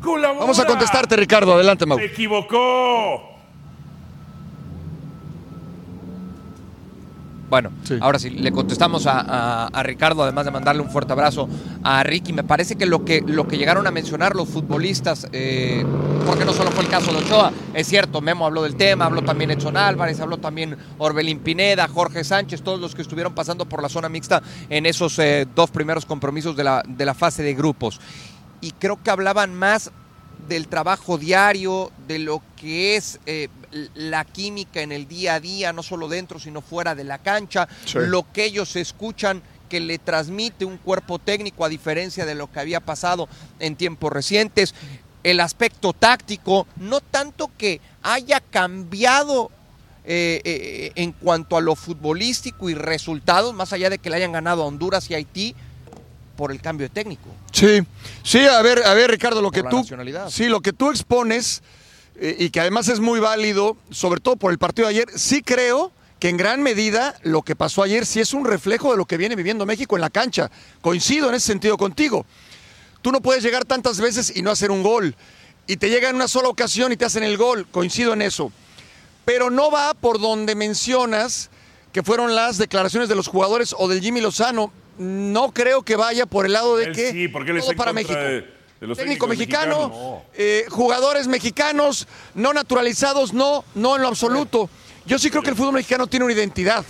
[0.02, 0.40] colabora.
[0.40, 1.54] Vamos a contestarte, Ricardo.
[1.54, 1.96] Adelante, Mau.
[1.96, 3.33] Se equivocó.
[7.54, 7.96] Bueno, Sí.
[8.00, 11.48] ahora sí, le contestamos a, a- a Ricardo, además de mandarle un fuerte abrazo
[11.84, 12.32] a Ricky.
[12.32, 15.86] Me parece que lo que, lo que llegaron a mencionar los futbolistas, eh,
[16.26, 19.22] porque no solo fue el caso de Ochoa, es cierto, Memo habló del tema, habló
[19.22, 23.80] también Edson Álvarez, habló también Orbelín Pineda, Jorge Sánchez, todos los que estuvieron pasando por
[23.80, 27.54] la zona mixta en esos eh, dos primeros compromisos de la, de la fase de
[27.54, 28.00] grupos.
[28.62, 29.92] Y creo que hablaban más
[30.48, 33.48] del trabajo diario, de lo que es eh,
[33.94, 37.68] la química en el día a día, no solo dentro, sino fuera de la cancha,
[37.84, 37.98] Sí.
[37.98, 42.60] lo que ellos escuchan que le transmite un cuerpo técnico a diferencia de lo que
[42.60, 44.74] había pasado en tiempos recientes,
[45.24, 49.50] el aspecto táctico, no tanto que haya cambiado
[50.06, 54.32] eh, eh, en cuanto a lo futbolístico y resultados, más allá de que le hayan
[54.32, 55.56] ganado a Honduras y Haití,
[56.36, 57.28] por el cambio de técnico.
[57.52, 57.80] Sí,
[58.22, 59.84] sí, a ver, a ver, Ricardo, lo que tú,
[60.28, 61.62] sí, lo que tú expones eh,
[62.20, 65.92] y que además es muy válido, sobre todo por el partido de ayer, sí creo
[66.20, 69.16] que en gran medida lo que pasó ayer sí es un reflejo de lo que
[69.16, 70.50] viene viviendo México en la cancha.
[70.80, 72.24] Coincido en ese sentido contigo.
[73.02, 75.14] Tú no puedes llegar tantas veces y no hacer un gol.
[75.66, 77.66] Y te llega en una sola ocasión y te hacen el gol.
[77.70, 78.52] Coincido en eso.
[79.24, 81.50] Pero no va por donde mencionas
[81.92, 84.72] que fueron las declaraciones de los jugadores o del Jimmy Lozano.
[84.98, 87.92] No creo que vaya por el lado de Él que sí, porque él todo para
[87.92, 88.14] México.
[88.14, 88.53] de
[88.86, 90.22] los Técnico mexicano, mexicanos.
[90.34, 94.68] eh, jugadores mexicanos, no naturalizados, no, no en lo absoluto.
[95.06, 96.84] Yo sí creo que el fútbol mexicano tiene una identidad.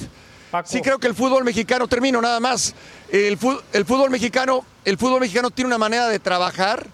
[0.50, 0.68] Paco.
[0.70, 2.74] Sí creo que el fútbol mexicano, termino nada más,
[3.11, 6.87] el fútbol, el fútbol mexicano, el fútbol mexicano tiene una manera de trabajar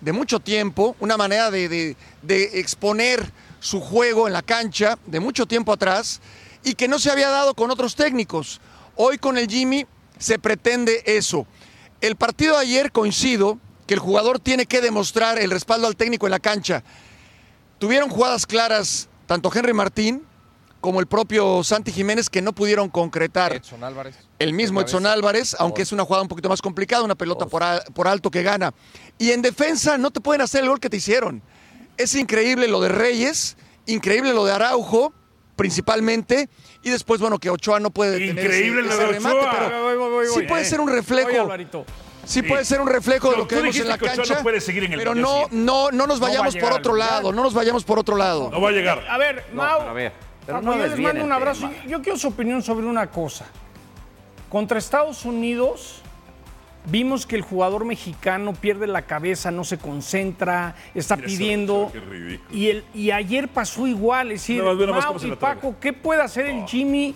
[0.00, 5.20] de mucho tiempo, una manera de, de- de exponer su juego en la cancha de
[5.20, 6.20] mucho tiempo atrás
[6.62, 8.60] y que no se había dado con otros técnicos.
[8.94, 9.86] Hoy con el Jimmy
[10.18, 11.46] se pretende eso.
[12.00, 16.26] El partido de ayer coincido que el jugador tiene que demostrar el respaldo al técnico
[16.26, 16.84] en la cancha.
[17.78, 20.22] Tuvieron jugadas claras tanto Henry Martín
[20.80, 23.52] como el propio Santi Jiménez que no pudieron concretar.
[23.54, 24.14] Edson Álvarez.
[24.38, 25.06] El mismo Edson.
[25.06, 28.30] Álvarez, aunque es una jugada un poquito más complicada, una pelota por, a- por alto
[28.30, 28.72] que gana.
[29.18, 31.42] Y en defensa no te pueden hacer el gol que te hicieron.
[31.96, 35.12] Es increíble lo de Reyes, increíble lo de Araujo,
[35.56, 36.48] principalmente.
[36.82, 39.50] Y después, bueno, que Ochoa no puede detener Increíble ese, lo ese de remate, Ochoa.
[39.70, 41.48] pero Voy, voy, voy, sí puede Eh, ser un reflejo.
[42.28, 44.34] Sí puede ser un reflejo de No, lo que vemos en la cancha.
[44.34, 47.42] no puede seguir en el pero no, no, no nos vayamos por otro lado, no
[47.42, 48.50] nos vayamos por otro lado.
[48.50, 49.02] No va a llegar.
[49.08, 50.12] A ver, Mau, a ver,
[50.44, 51.68] pero no yo les mando un abrazo.
[51.70, 51.84] tema.
[51.86, 53.46] Yo quiero su opinión sobre una cosa.
[54.50, 56.02] Contra Estados Unidos
[56.84, 61.90] vimos que el jugador mexicano pierde la cabeza, no se concentra, está Mira pidiendo.
[62.50, 64.32] Y, el, y ayer pasó igual.
[64.32, 65.32] Es decir, Mau se y.
[65.32, 67.14] Paco, ¿qué puede hacer el Jimmy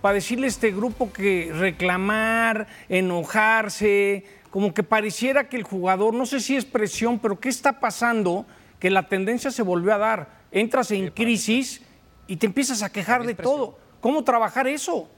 [0.00, 4.24] para decirle a este grupo que reclamar, enojarse?
[4.54, 8.46] Como que pareciera que el jugador, no sé si es presión, pero ¿qué está pasando?
[8.78, 10.28] Que la tendencia se volvió a dar.
[10.52, 11.82] Entras en crisis
[12.28, 13.76] y te empiezas a quejar de todo.
[14.00, 15.08] ¿Cómo trabajar eso?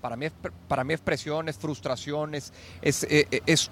[0.00, 0.32] Para mí, es,
[0.66, 3.70] para mí es presión, es frustración, es, es, eh, eh, es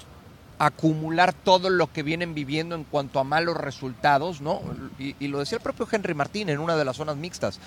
[0.60, 4.62] acumular todo lo que vienen viviendo en cuanto a malos resultados, ¿no?
[4.96, 7.58] Y, y lo decía el propio Henry Martín en una de las zonas mixtas.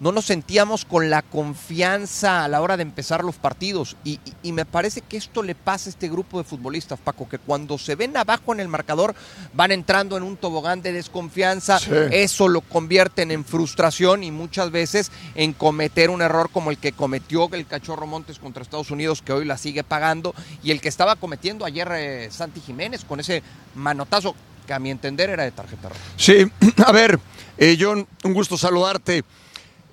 [0.00, 3.96] No nos sentíamos con la confianza a la hora de empezar los partidos.
[4.04, 7.28] Y, y- y me parece que esto le pasa a este grupo de futbolistas, Paco,
[7.28, 9.14] que cuando se ven abajo en el marcador
[9.54, 11.78] van entrando en un tobogán de desconfianza.
[11.80, 11.90] Sí.
[12.12, 16.92] Eso lo convierten en frustración y muchas veces en cometer un error como el que
[16.92, 20.88] cometió el Cachorro Montes contra Estados Unidos, que hoy la sigue pagando, y el que
[20.88, 23.42] estaba cometiendo ayer eh, Santi Jiménez con ese
[23.74, 24.34] manotazo
[24.66, 26.00] que a mi entender era de tarjeta roja.
[26.16, 26.44] Sí,
[26.86, 27.18] a ver,
[27.56, 29.24] eh, John, un gusto saludarte.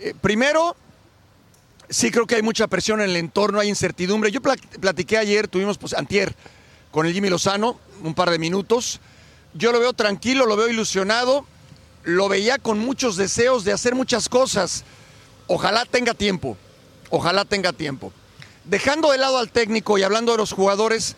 [0.06, 0.76] Eh, primero,
[1.90, 4.30] sí creo que hay mucha presión en el entorno, hay incertidumbre.
[4.32, 6.36] Yo pla- platiqué ayer, tuvimos, pues, antier,
[6.92, 9.00] con el Jimmy Lozano, un par de minutos.
[9.56, 11.48] Yo lo veo tranquilo, lo veo ilusionado,
[12.04, 14.84] lo veía con muchos deseos de hacer muchas cosas.
[15.48, 16.56] Ojalá tenga tiempo,
[17.10, 18.14] ojalá tenga tiempo.
[18.66, 21.16] Dejando de lado al técnico y hablando de los jugadores,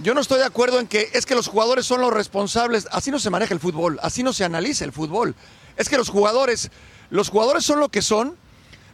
[0.00, 2.86] yo no estoy de acuerdo en que es que los jugadores son los responsables.
[2.92, 5.34] Así no se maneja el fútbol, así no se analiza el fútbol.
[5.76, 6.70] Es que los jugadores,
[7.10, 8.36] los jugadores son lo que son.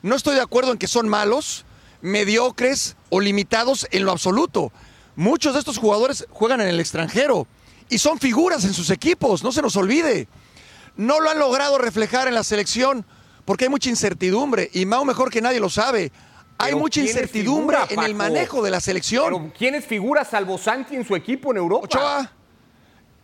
[0.03, 1.65] No estoy de acuerdo en que son malos,
[2.03, 4.73] mediocres o limitados en lo absoluto.
[5.17, 7.47] Muchos de estos jugadores juegan en el extranjero
[7.89, 10.29] y son figuras en sus equipos, no se nos olvide.
[10.97, 13.05] No lo han logrado reflejar en la selección
[13.45, 16.13] porque hay mucha incertidumbre y Mao mejor que nadie lo sabe.
[16.59, 19.25] Hay mucha ¿quién es incertidumbre figura, en el manejo de la selección.
[19.25, 21.87] Pero ¿quién es figura salvo Santi en su equipo en Europa?
[21.87, 22.33] Ochoa,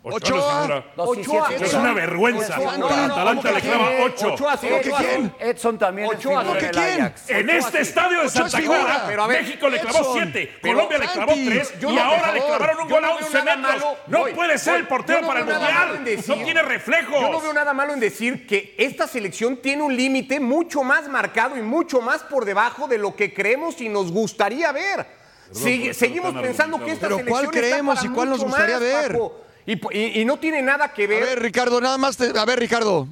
[0.03, 1.49] Ochoa Ochoa.
[1.55, 2.59] es Es una vergüenza.
[2.59, 4.03] Ochoa, no, Al no, no, Atalanta ¿cómo le que clava quién?
[4.03, 4.33] 8.
[4.33, 5.25] Ochoa, sí, ¿Cómo que Ochoa, quién?
[5.27, 5.33] sí.
[5.41, 7.01] Edson también es Ochoa, figura ¿cómo que del quién?
[7.03, 7.31] Ajax.
[7.31, 7.83] En Ochoa, este sí.
[7.91, 8.61] estadio de es Santa.
[8.61, 11.81] Clara, Pero a ver, México le clavó Edson, 7, pero Colombia le clavó Santi, 3
[11.81, 13.75] yo y no, ahora le clavaron un gol no a veo 11 nada metros.
[13.83, 14.81] malo, No voy, puede ser voy.
[14.81, 16.05] el portero para el Mundial.
[16.05, 17.21] decir- No tiene reflejos.
[17.21, 21.09] Yo no veo nada malo en decir que esta selección tiene un límite mucho más
[21.09, 25.07] marcado y mucho más por debajo de lo que creemos y nos gustaría ver.
[25.53, 28.75] Seguimos pensando que esta Pero ¿cuál selección está creemos para y cuál nos mucho gustaría
[28.77, 29.19] más, ver?
[29.67, 31.25] Y, y- y no tiene nada que A ver.
[31.25, 32.17] ver, Ricardo, nada más.
[32.17, 33.07] te- a ver, Ricardo.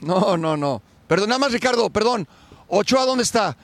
[0.00, 0.82] No, no, no.
[1.06, 2.26] Perdón, nada más, Ricardo, perdón.
[2.68, 3.56] Ochoa, ¿dónde está?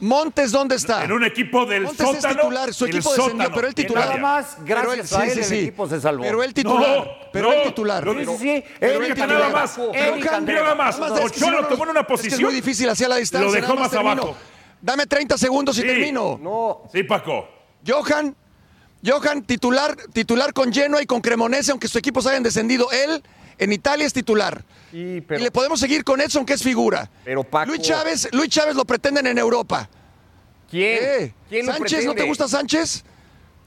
[0.00, 1.04] Montes, ¿dónde está?
[1.04, 2.34] En un equipo del Montes es sótano.
[2.40, 4.06] titular, su el equipo descendió, sótano, pero él en titular.
[4.08, 5.58] Nada más, Pero él- gracias a sí, él sí, el sí.
[5.66, 6.22] equipo se salvó.
[6.24, 6.96] Pero él titular.
[6.98, 8.04] No, pero no, él titular.
[8.04, 8.64] lo- Sí, sí, sí.
[8.80, 9.38] Pero Fíjate titular.
[9.38, 9.78] nada más.
[9.92, 10.60] Eric Andrés.
[10.62, 10.98] nada más.
[10.98, 12.42] Más, es Ochoa no, lo tomó en una Es que es posición.
[12.42, 13.46] muy difícil hacia la distancia.
[13.48, 14.10] Lo dejó más termino.
[14.12, 14.36] abajo.
[14.82, 15.86] Dame 30 segundos y Sí.
[15.86, 16.38] termino.
[16.42, 16.82] No.
[16.92, 17.48] Sí, Paco.
[17.86, 18.34] Johan,
[19.04, 22.90] Johan, titular, titular con Genoa y con Cremonese, aunque sus equipos hayan descendido.
[22.90, 23.22] Él
[23.58, 24.64] en Italia es titular.
[24.90, 27.10] Sí, pero- Y le podemos seguir con Edson, que es figura.
[27.24, 29.88] Pero, Paco- Luis Chávez, Luis Chávez lo pretenden en Europa.
[30.70, 30.98] ¿Quién?
[30.98, 31.34] ¿Qué?
[31.48, 32.04] ¿Quién lo ¿Sánchez?
[32.06, 33.04] ¿No te gusta Sánchez?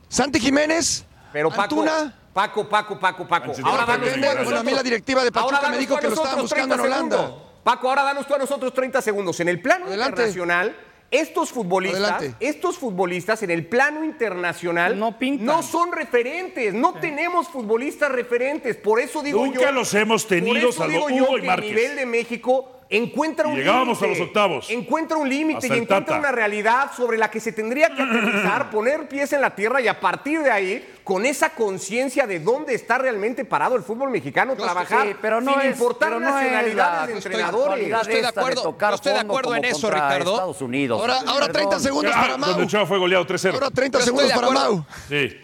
[0.10, 1.06] ¿Santi Jiménez?
[1.34, 2.16] Pero Paco, ¿Antuna?
[2.34, 3.46] Paco, Paco, Paco, Paco.
[3.48, 4.28] Sánchez, Ahora no danos pretende.
[4.28, 4.60] tú a Bueno, nosotros.
[4.60, 7.18] a mí la directiva de Pachuca me dijo que lo estaban buscando en 30 Holanda.
[7.18, 7.44] segundos.
[7.64, 9.40] Paco, ahora danos tú a nosotros 30 segundos.
[9.42, 10.12] En el plano Adelante.
[10.12, 10.76] internacional,
[11.10, 12.36] estos futbolistas, Adelante.
[12.46, 15.46] estos futbolistas en el plano internacional No pintan.
[15.46, 16.74] no son referentes.
[16.74, 18.76] No tenemos futbolistas referentes.
[18.76, 19.72] Por eso digo Nunca yo.
[19.72, 21.48] los hemos tenido, por eso salvo digo yo Hugo y que.
[21.48, 24.06] El nivel de México encuentra un llegábamos límite.
[24.06, 24.70] a los octavos.
[24.70, 26.20] Encuentra un límite y encuentra Tata.
[26.20, 29.88] una realidad sobre la que se tendría que aterrizar, poner pies en la tierra y
[29.88, 34.56] a partir de ahí, con esa conciencia de dónde está realmente parado el fútbol mexicano,
[34.56, 37.92] trabajar Sí, pero no sin es, importar pero no es nacionalidades la de entrenadores.
[38.02, 40.34] Estoy de acuerdo, tocar yo estoy de acuerdo en eso, Ricardo.
[40.34, 41.00] Estados Unidos.
[41.00, 41.80] Ahora, ahora 30 Perdón.
[41.82, 42.62] segundos Ah, para donde Mau.
[42.66, 43.54] Ochoa fue goleado 3-0.
[43.54, 44.50] Ahora 30 Yo estoy segundos para.
[44.52, 44.86] Mau.
[45.08, 45.38] Sí.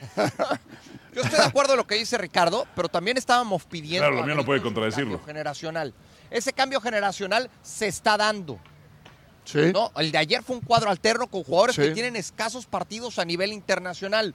[1.14, 4.08] Yo estoy de acuerdo en lo que dice Ricardo, pero también estábamos pidiendo.
[4.08, 5.12] Claro, lo mío no puede contradecirlo.
[5.18, 5.94] cambio generacional.
[6.34, 8.60] Ese cambio generacional se está dando.
[9.46, 9.72] Sí.
[9.74, 9.91] ¿no?
[9.96, 11.82] El de ayer fue un cuadro alterno con jugadores Sí.
[11.84, 14.34] que tienen escasos partidos a nivel internacional.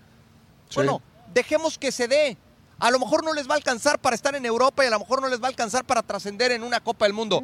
[0.69, 0.77] Sí.
[0.77, 1.03] Bueno,
[1.35, 2.37] dejemos que se dé.
[2.79, 5.01] A lo mejor no les va a alcanzar para estar en Europa y a lo
[5.01, 7.43] mejor no les va a alcanzar para trascender en una Copa del Mundo.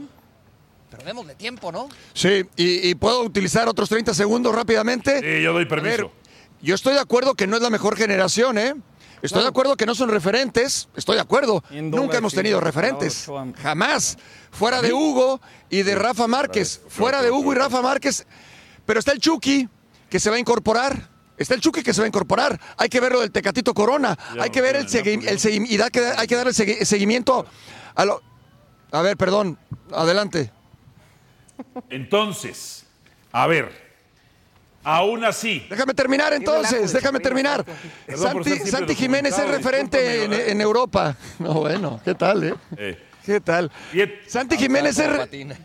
[0.90, 1.88] Pero démosle tiempo, ¿no?
[2.12, 5.18] Sí, y, y puedo utilizar otros 30 segundos rápidamente.
[5.20, 5.96] Sí, yo doy permiso.
[5.96, 6.10] ver,
[6.62, 8.74] yo estoy de acuerdo que no es la mejor generación, ¿eh?
[9.24, 11.64] Estoy de acuerdo que no son referentes, estoy de acuerdo.
[11.70, 13.26] Nunca hemos tenido referentes.
[13.62, 14.18] Jamás.
[14.50, 16.80] Fuera de Hugo y de Rafa Márquez.
[16.88, 18.26] Fuera de Hugo y Rafa Márquez.
[18.84, 19.66] Pero está el Chucky,
[20.10, 21.08] que se va a incorporar.
[21.38, 22.60] Está el Chucky que se va a incorporar.
[22.76, 24.16] Hay que ver lo del Tecatito Corona.
[24.36, 25.30] Ya hay que ver el, tienen, segui- ¿no?
[25.30, 27.46] el segui- y da que- hay que dar el segui- seguimiento
[27.94, 28.22] a lo...
[28.92, 29.58] A ver, perdón.
[29.90, 30.52] Adelante.
[31.90, 32.84] Entonces,
[33.32, 33.83] a ver,
[34.84, 37.64] aún así, Déjame terminar entonces, déjame terminar.
[38.16, 41.16] Santi, ser siempre Santi Jiménez es referente en, Europa.
[41.38, 42.54] No, bueno, ¿qué tal, eh?
[42.76, 43.70] eh, ¿Qué tal?
[43.92, 44.14] Bien.
[44.26, 45.56] Santi Jiménez es, re-.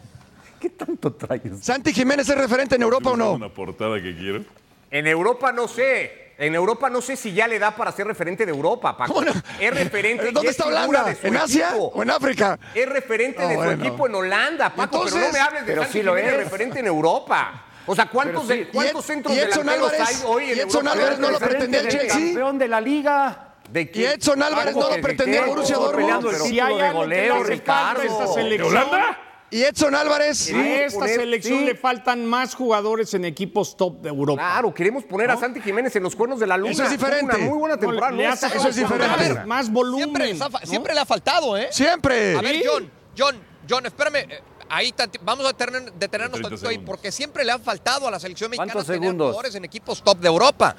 [0.59, 1.41] ¿Qué tanto traes?
[1.61, 3.33] Santi Jiménez es referente en Europa o no?
[3.33, 4.43] una portada que quiero.
[4.91, 6.29] En Europa no sé.
[6.39, 9.13] En Europa no sé si ya le da para ser referente de Europa, Paco.
[9.13, 9.33] ¿Cómo no?
[9.59, 10.29] Es referente.
[10.29, 11.03] y ¿Dónde es está Holanda?
[11.03, 11.87] de su ¿En Asia equipo.
[11.87, 12.57] o en África?
[12.73, 13.83] Es referente No, de su bueno.
[13.85, 16.33] equipo en Holanda, Paco, pero no Entonces, me hables de pero Santi sí lo Jiménez
[16.35, 16.39] es.
[16.45, 17.65] referente en Europa.
[17.85, 18.47] O sea, ¿cuántos, sí.
[18.49, 20.91] de- cuántos centros y Edson delanteros Álvarez- hay hoy en y Edson Europa?
[20.91, 22.19] Álvarez no lo pretendía el de- Chelsea.
[22.19, 23.45] Campeón de la liga.
[23.71, 24.11] ¿De Y quién?
[24.13, 25.45] Edson Álvarez no lo ¿de pretendía?
[25.45, 26.25] Borussia Dortmund.
[26.31, 28.01] Pero Si hay de goleo, esta Ricardo.
[28.01, 29.17] ¿De selección, Holanda?
[29.51, 30.51] Y Edson Álvarez.
[30.53, 31.65] a esta poner- selección sí.
[31.65, 34.39] le faltan más jugadores en equipos top de Europa.
[34.41, 36.71] Claro, queremos poner a Santi Jiménez en los cuernos de la luna.
[36.71, 37.35] Eso es diferente.
[37.35, 38.11] Una muy buena temporada.
[38.11, 39.33] no hace eso es diferente.
[39.33, 40.37] más- Más volumen.
[40.63, 41.69] Siempre, le ha faltado, ¿eh?
[41.71, 42.35] Siempre.
[42.35, 43.35] A ver, John, John,
[43.67, 44.27] John, espérame.
[44.69, 46.85] Ahí vamos a tener- detenernos 30 tantito ahí, segundos.
[46.95, 49.27] porque siempre le han faltado a la selección mexicana ¿Cuántos tener segundos?
[49.27, 50.75] jugadores en equipos top de Europa.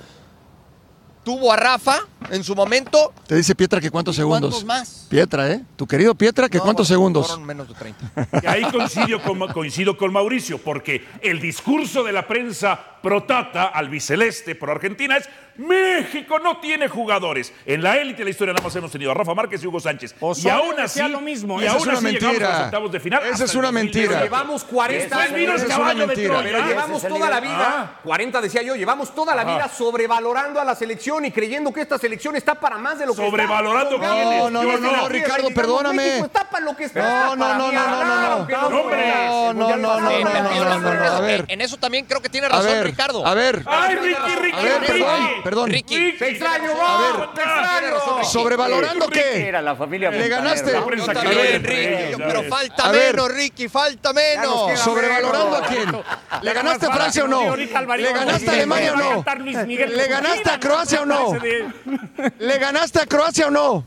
[1.22, 1.98] Tuvo a Rafa
[2.31, 3.12] en su momento.
[3.26, 4.50] Te dice Pietra que cuántos segundos.
[4.50, 5.07] ¿Cuántos más?
[5.11, 5.62] Pietra, ¿eh?
[5.76, 7.26] Tu querido Pietra, que No, cuántos bueno, segundos.
[7.26, 8.40] fueron menos de 30.
[8.42, 14.55] Y ahí coincido con, coincido con Mauricio, porque el discurso de la prensa protata, albiceleste,
[14.55, 17.53] por Argentina, es México no tiene jugadores.
[17.67, 19.79] En la élite de la historia nada más hemos tenido a Rafa Márquez y Hugo
[19.79, 20.13] Sánchez.
[20.13, 21.61] y Osorio aún decía así, lo mismo.
[21.61, 22.49] y Esa aún es una así llegamos a mentira.
[22.57, 23.23] los octavos de final.
[23.27, 24.09] Esa es el una 2018.
[24.11, 24.23] mentira.
[24.25, 25.63] Llevamos 40 Esa es años.
[25.63, 26.29] el caballo de mentira.
[26.35, 26.51] Troya.
[26.57, 30.65] Pero llevamos el toda la vida, 40 decía yo, llevamos toda la vida sobrevalorando a
[30.65, 34.13] la selección y creyendo que esta selección está para más de lo que Sobrevalorando está.
[34.15, 35.09] quién es, No, no, no, no, no.
[35.11, 35.97] Ricardo, Digamos, perdóname.
[36.03, 37.27] México está para lo que está.
[37.27, 38.71] No, no, no, no, no, no, no.
[38.71, 38.71] No.
[39.53, 40.25] No, no, no, no, Eh,
[41.21, 41.45] pero.
[41.49, 43.26] En eso también creo que tiene razón, Ricardo.
[43.26, 44.92] a ver, Ay, Ricky, Ricky, a ver, Ricky.
[44.92, 45.70] perdón, perdón.
[45.70, 46.12] Ricky.
[46.18, 47.29] Te extraño, A ver.
[47.35, 48.24] te extraño.
[48.24, 49.48] ¿Sobrevalorando qué?
[49.48, 50.72] Era la familia Le ganaste.
[50.72, 53.14] Yo también, Ricky, pero falta A ver.
[53.14, 54.79] menos, Ricky, falta menos.
[54.81, 55.92] ¿Sobrevalorando a quién?
[56.42, 57.57] ¿Le ganaste a Francia o no?
[57.57, 59.24] ¿Le ganaste a Alemania o no?
[59.66, 61.37] ¿Le ganaste a Croacia o no?
[62.38, 63.85] ¿Le ganaste a Croacia o no?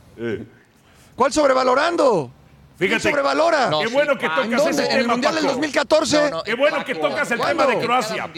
[1.16, 2.32] ¿Cuál sobrevalorando?
[2.78, 3.70] ¿Quién Fíjate, sobrevalora?
[3.70, 4.42] No, qué bueno que Paco.
[4.42, 4.92] ¿En tocas dónde?
[4.92, 5.54] ¿En el Mundial del Paco.
[5.54, 6.22] 2014?
[6.24, 8.30] No, no, Qué bueno que tocas el tema de Croacia.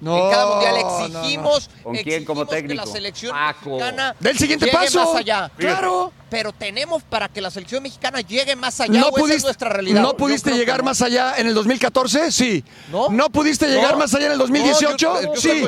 [0.00, 1.18] No, en cada mundial no, no.
[1.20, 3.70] exigimos, ¿Con quién como exigimos que la selección Paco.
[3.70, 5.04] mexicana Del siguiente llegue paso.
[5.04, 5.50] más allá.
[5.58, 6.12] Claro.
[6.30, 9.00] Pero tenemos para que la selección mexicana llegue más allá.
[9.00, 10.00] No o esa es pudiste, nuestra realidad.
[10.00, 10.84] ¿No pudiste llegar no.
[10.84, 12.30] más allá en el 2014?
[12.32, 12.64] Sí.
[12.90, 13.28] ¿No?
[13.30, 13.98] pudiste llegar No.
[13.98, 15.12] más allá en el 2018?
[15.14, 15.64] No, yo- yo sí.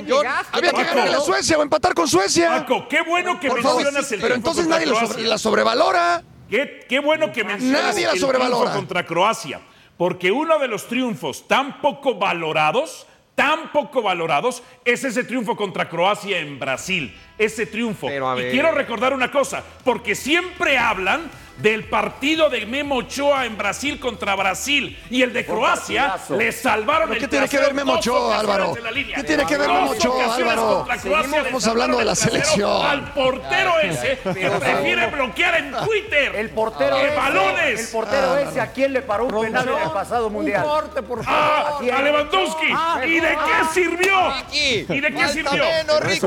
[0.53, 2.49] Había que ganarle a Suecia o empatar con Suecia.
[2.51, 6.23] Paco, qué bueno que Por favor, mencionas el pero entonces nadie sobre- la sobrevalora.
[6.49, 8.59] Qué, qué bueno que mencionas Nadie la el sobrevalora.
[8.71, 9.61] triunfo contra Croacia,
[9.97, 15.88] porque uno de los triunfos tan poco valorados, tan poco valorados, es ese triunfo contra
[15.88, 17.16] Croacia en Brasil.
[17.38, 18.09] Ese triunfo.
[18.09, 21.31] Y quiero recordar una cosa, porque siempre hablan
[21.62, 26.37] del partido de Memo Ochoa en Brasil contra Brasil y el de Croacia partidazo.
[26.37, 28.75] le salvaron ¿Pero el qué tiene que ver Memo Ochoa, Álvaro?
[29.14, 30.87] ¿Qué tiene que ver Memo Ochoa, Álvaro?
[31.01, 31.33] salvaron
[31.68, 32.85] hablando de la selección.
[32.85, 36.35] Al portero ese que prefiere bloquear en Twitter.
[36.37, 37.81] El portero ¡Qué ese, balones!
[37.81, 40.66] El portero ese, ¿a quién le paró un penal en el pasado mundial?
[41.27, 41.75] ¡Ah!
[41.77, 41.94] ¿A quién?
[41.94, 42.66] ¡A Lewandowski!
[43.07, 44.33] ¿Y de qué sirvió?
[44.33, 45.64] Ricky, ¿Y de qué falta sirvió?
[45.64, 46.27] menos, Ricky.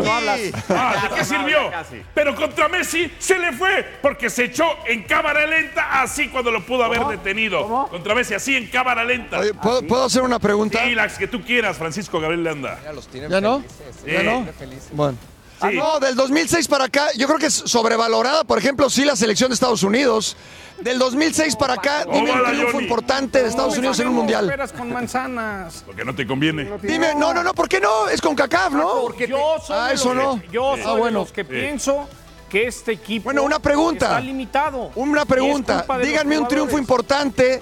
[0.70, 1.72] Ah, ¿de qué sirvió?
[2.14, 6.64] Pero contra Messi se le fue porque se echó en cámara lenta así cuando lo
[6.66, 7.88] pudo haber detenido.
[7.90, 9.40] Contra Messi así en cámara lenta.
[9.40, 10.80] Oye, ¿puedo, puedo hacer una pregunta?
[10.84, 12.80] Sí, las que tú quieras, Francisco Gabriel Landa.
[12.84, 13.60] Ya los tienen ¿Ya no?
[13.62, 14.26] felices, ¿Ya Sí.
[14.26, 14.96] no?
[14.96, 15.18] Bueno.
[15.62, 15.68] Sí.
[15.78, 19.50] No, del 2006 para acá, yo creo que es sobrevalorada, por ejemplo, sí la selección
[19.50, 20.36] de Estados Unidos.
[20.82, 22.84] Del 2006 para acá, dime un triunfo Johnny.
[22.84, 24.48] importante de Estados Unidos en un mundial.
[24.48, 25.82] Peras con manzanas.
[25.86, 26.70] Porque no te conviene.
[26.84, 28.10] Dime, no, no, no, ¿por qué no?
[28.10, 29.02] Es con CACAF, ¿no?
[29.04, 30.44] Porque Yo soy Ah, eso los no.
[30.52, 30.82] yo Sí.
[30.84, 31.20] soy Ah, bueno.
[31.20, 32.10] de los que pienso
[32.50, 34.06] que este equipo Bueno, una pregunta.
[34.06, 34.92] está limitado.
[34.96, 35.86] Una pregunta.
[36.02, 37.62] Díganme un triunfo importante,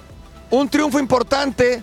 [0.50, 1.82] un triunfo importante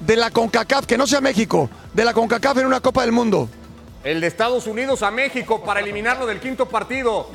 [0.00, 3.48] de la CONCACAF, que no sea México, de la CONCACAF en una Copa del Mundo.
[4.04, 7.30] El de Estados Unidos a México para eliminarlo del quinto partido.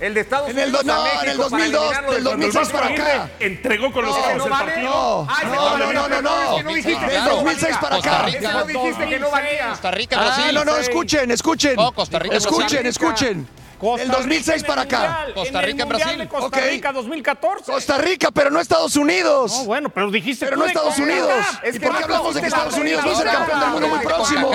[0.00, 2.12] El de Estados En el Unidos do- a no, México en el para 2002, eliminarlo
[2.12, 3.30] del del Cuando el 2006 Vasco para acá.
[3.40, 4.64] entregó con los No, ojos no el vale.
[4.72, 4.90] partido.
[4.90, 6.22] No, Ay, no, no, no, no, no, no.
[6.22, 7.80] no Del no 2006 valía.
[7.80, 8.26] para Costa acá.
[8.26, 8.38] Rica.
[8.38, 9.68] Eso no dijiste que no valía.
[9.68, 10.54] Costa Rica, Ah, Brasil.
[10.54, 11.76] no, no, escuchen, escuchen.
[11.76, 13.48] No, Costa Rica, Escuchen, escuchen.
[13.82, 14.98] Costa Del Rica 2006 en para el acá.
[15.00, 16.18] Mundial, Costa en el Rica, Mundial Brasil.
[16.20, 16.64] de Costa Ok.
[16.70, 17.72] Rica 2014.
[17.72, 19.58] Costa Rica, pero no Estados Unidos.
[19.58, 20.98] No, bueno, pero dijiste Pero no Estados.
[20.98, 21.44] Unidos.
[21.64, 23.60] Es ¿Y que por qué no hablamos de que Estados Unidos va a ser campeón
[23.60, 24.50] del mundo muy próximo?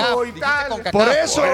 [0.90, 1.44] Por eso.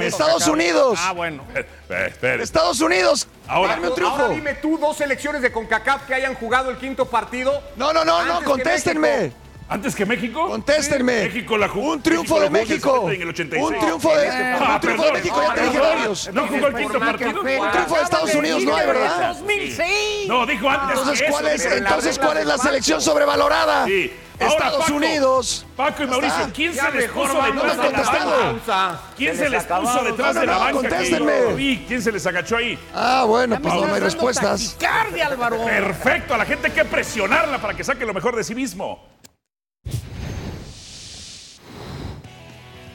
[0.00, 0.98] Estados Unidos.
[1.02, 1.44] Ah, bueno.
[1.54, 1.66] Eh,
[2.06, 2.42] espere.
[2.44, 3.26] Estados Unidos.
[3.48, 3.80] Ahora.
[4.04, 7.60] Ahora dime tú dos selecciones de CONCACAF que hayan jugado el quinto partido.
[7.74, 9.32] No, no, no, no, contéstenme.
[9.70, 10.48] ¿Antes que México?
[10.48, 11.22] Contéstenme.
[11.28, 11.92] México la jugó.
[11.92, 12.90] Un triunfo de jugó en el México.
[13.06, 13.70] 70 y en el 86.
[13.70, 15.12] Un triunfo de, Ah, un triunfo de perdón.
[15.12, 15.96] México, ya te dije Perdón.
[15.96, 16.30] varios.
[16.34, 17.30] ¿No jugó el quinto partido?
[17.40, 19.28] Un triunfo de Estados Unidos no hay, ¿verdad?
[19.28, 20.28] 2006.
[20.28, 23.86] No, dijo antes Entonces, ¿cuál es, entonces, ¿cuál es la selección sobrevalorada?
[23.86, 24.12] Sí.
[24.40, 25.66] Ahora, Estados Paco, Unidos.
[25.76, 29.00] Paco y Mauricio, ¿quién se les puso detrás de la banca?
[29.16, 30.96] ¿Quién Se les puso detrás No, de no, la no, banca?
[31.86, 32.78] ¿Quién se les agachó ahí?
[32.94, 34.76] Ah, bueno, pues no hay respuestas.
[35.24, 35.64] Álvaro.
[35.64, 38.98] Perfecto, a la gente hay que presionarla para que saque lo mejor de sí mismo.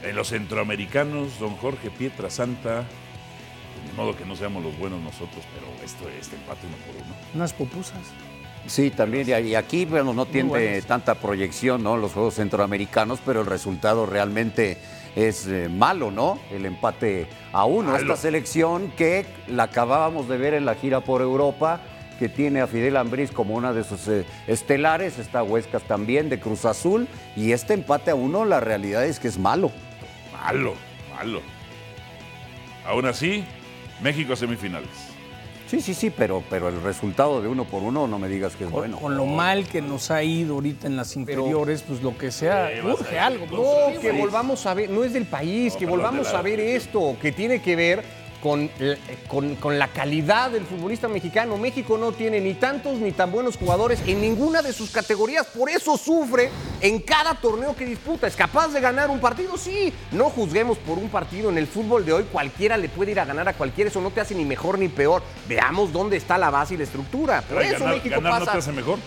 [0.06, 2.84] En los centroamericanos, don Jorge Pietra Santa,
[3.86, 7.14] de modo que no seamos los buenos nosotros, pero esto este empate uno por uno.
[7.34, 8.00] Unas pupusas.
[8.66, 11.96] Sí, también, y aquí, bueno, no tiene tanta proyección, ¿no?
[11.96, 14.78] Los Juegos Centroamericanos, pero el resultado realmente
[15.16, 16.38] es eh, malo, ¿no?
[16.52, 17.92] El empate a uno.
[17.92, 18.02] Malo.
[18.02, 21.80] Esta selección que la acabábamos de ver en la gira por Europa,
[22.18, 26.40] que tiene a Fidel Ambriz como una de sus eh, estelares, está Huescas también, de
[26.40, 29.70] Cruz Azul, y este empate a uno, la realidad es que es malo.
[30.46, 30.74] Malo,
[31.12, 31.40] malo.
[32.86, 33.44] Aún así,
[34.00, 34.88] México a semifinales.
[35.66, 38.62] Sí, sí, sí, pero, pero el resultado de uno por uno, no me digas que
[38.62, 38.98] es Con, bueno.
[39.00, 42.70] con lo mal que nos ha ido ahorita en las inferiores, pues lo que sea,
[42.84, 43.46] urge algo.
[43.46, 46.42] No, que volvamos a ver, no es del país, No, que volvamos de la- a
[46.42, 48.04] ver esto, que tiene que ver
[48.42, 51.56] con, eh, con, con la calidad del futbolista mexicano.
[51.56, 55.46] México no tiene ni tantos ni tan buenos jugadores en ninguna de sus categorías.
[55.46, 58.26] Por eso sufre en cada torneo que disputa.
[58.26, 59.56] ¿Es capaz de ganar un partido?
[59.56, 59.92] Sí.
[60.12, 61.50] No juzguemos por un partido.
[61.50, 63.90] En el fútbol de hoy cualquiera le puede ir a ganar a cualquiera.
[63.90, 65.22] Eso no te hace ni mejor ni peor.
[65.48, 67.42] Veamos dónde está la base y la estructura.
[67.42, 68.52] Por eso ganar, México ganar no pasa.
[68.52, 68.98] te hace mejor.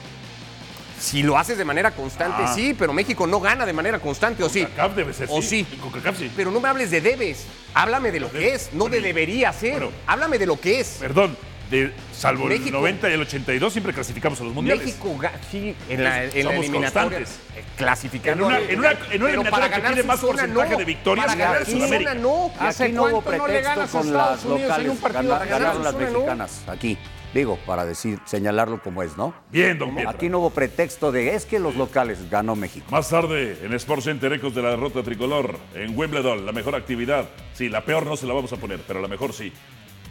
[0.99, 2.53] Si lo haces de manera constante, Ah.
[2.53, 4.61] sí, pero México no gana de manera constante, ¿o sí?
[4.63, 5.65] CONCACAF debe ser, ¿O sí.
[5.81, 6.31] CONCACAF sí.
[6.35, 7.45] Pero no me hables de debes.
[7.73, 9.73] Háblame de lo que es, no de debería ser.
[9.73, 9.91] Bueno.
[10.07, 10.97] Háblame de lo que es.
[10.99, 11.37] Perdón,
[11.70, 14.86] de, salvo el México- 90 y el 82 siempre clasificamos a los mundiales.
[14.86, 15.15] México,
[15.51, 17.20] sí, en la, en la Somos eliminatoria.
[17.20, 17.39] constantes.
[17.55, 18.45] eh, Clasificando.
[18.45, 20.78] En una- en una- en una eliminatoria que tiene más porcentaje no.
[20.78, 22.13] de victorias Para que ganar la su Sudamérica.
[22.15, 22.51] no.
[22.59, 24.89] ¿Hace aquí no hubo cuánto no le pretexto ganas con las Unidos locales.
[24.91, 26.17] un partido Ganar- de ganaron ganar las no?
[26.20, 26.97] mexicanas aquí.
[27.32, 29.36] Digo, para decir, señalarlo como es, ¿no?
[29.51, 30.09] Bien, don Pietro.
[30.09, 32.88] Aquí no hubo pretexto de es que los locales ganó México.
[32.89, 35.59] Más tarde, en Sports Center, ecos de la derrota tricolor.
[35.76, 37.30] En Wimbledon, la mejor actividad.
[37.53, 39.53] Sí, la peor no se la vamos a poner, pero la mejor sí.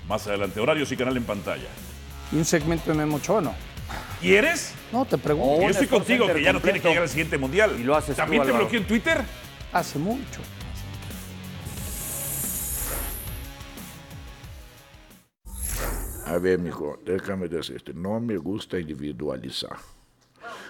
[0.09, 1.69] Más adelante, horarios y canal en pantalla.
[2.33, 3.55] Y un segmento de Memo Ochoa, ¿no?
[4.21, 4.73] ¿Quieres?
[4.93, 5.61] No, te pregunto.
[5.61, 7.77] Yo un estoy contigo, que ya no tiene que llegar al siguiente mundial.
[7.79, 9.23] Y lo haces tú, ¿También te bloqueó en Twitter?
[9.73, 10.41] Hace mucho.
[16.27, 19.77] A ver, mijo, déjame decirte, no me gusta individualizar.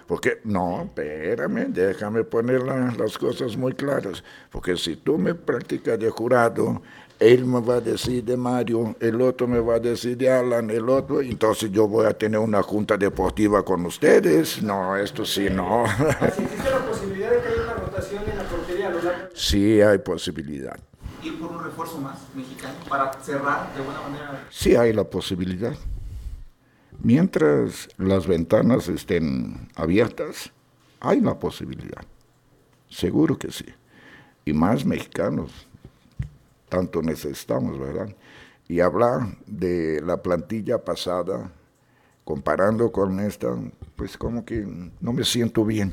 [0.06, 4.22] Porque, no, espérame, déjame poner la- las cosas muy claras.
[4.50, 6.80] Porque si tú me practicas de jurado,
[7.18, 10.70] él me va a decir de Mario, el otro me va a decir de Alan,
[10.70, 14.62] el otro, entonces yo voy a tener una junta deportiva con ustedes.
[14.62, 15.84] No, esto sí, no.
[15.84, 19.80] ¿Existe la posibilidad de que haya una rotación en la portería a lo largo sí
[19.80, 20.78] hay posibilidad.
[21.22, 24.46] ir por un refuerzo más mexicano para cerrar de buena manera?
[24.50, 25.74] Sí hay la posibilidad.
[27.00, 30.50] Mientras las ventanas estén abiertas,
[31.00, 32.04] hay la posibilidad.
[32.88, 33.66] Seguro que sí.
[34.44, 35.67] Y más mexicanos,
[36.68, 38.14] tanto necesitamos, ¿verdad?
[38.68, 41.50] Y hablar de la plantilla pasada,
[42.24, 43.56] comparando con esta,
[43.96, 44.66] pues como que
[45.00, 45.92] no me siento bien,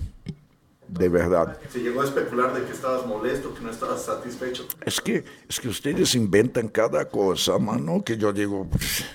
[0.88, 1.58] de verdad.
[1.70, 4.68] Se llegó a especular de que estabas molesto, que no estabas satisfecho.
[4.86, 9.06] Es que, es que ustedes inventan cada cosa, mano, que yo digo, "Pues,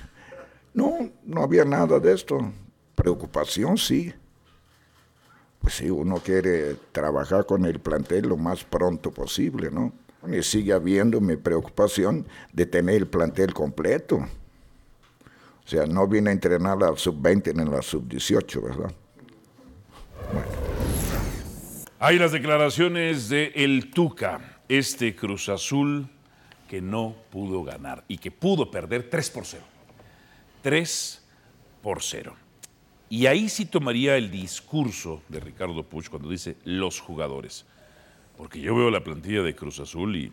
[0.73, 2.39] no, no había nada de esto.
[2.95, 4.13] Preocupación, sí.
[5.61, 9.93] Pues sí, uno quiere trabajar con el plantel lo más pronto posible, ¿no?
[10.29, 14.17] Y sigue habiendo mi preocupación de tener el plantel completo.
[14.17, 18.93] O sea, no vine a entrenar al sub-20 ni la sub-18, ¿verdad?
[21.99, 26.09] Hay las declaraciones de El Tuca, este Cruz Azul
[26.69, 29.65] que no pudo ganar y que pudo perder 3 por 0.
[30.63, 31.23] 3
[31.83, 32.35] por 0.
[33.09, 37.67] Y ahí sí tomaría el discurso de Ricardo Puch cuando dice los jugadores.
[38.41, 40.33] Porque yo veo la plantilla de Cruz Azul y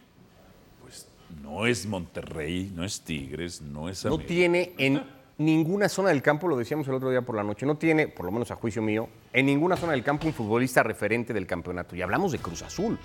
[0.81, 1.09] pues
[1.43, 4.27] no es Monterrey, no es Tigres, no es No América.
[4.29, 5.03] tiene en
[5.37, 8.25] ninguna zona del campo, lo decíamos el otro día por la noche, no tiene, por
[8.25, 11.97] lo menos a juicio mío, en ninguna zona del campo un futbolista referente del campeonato.
[11.97, 12.97] Y hablamos de Cruz Azul.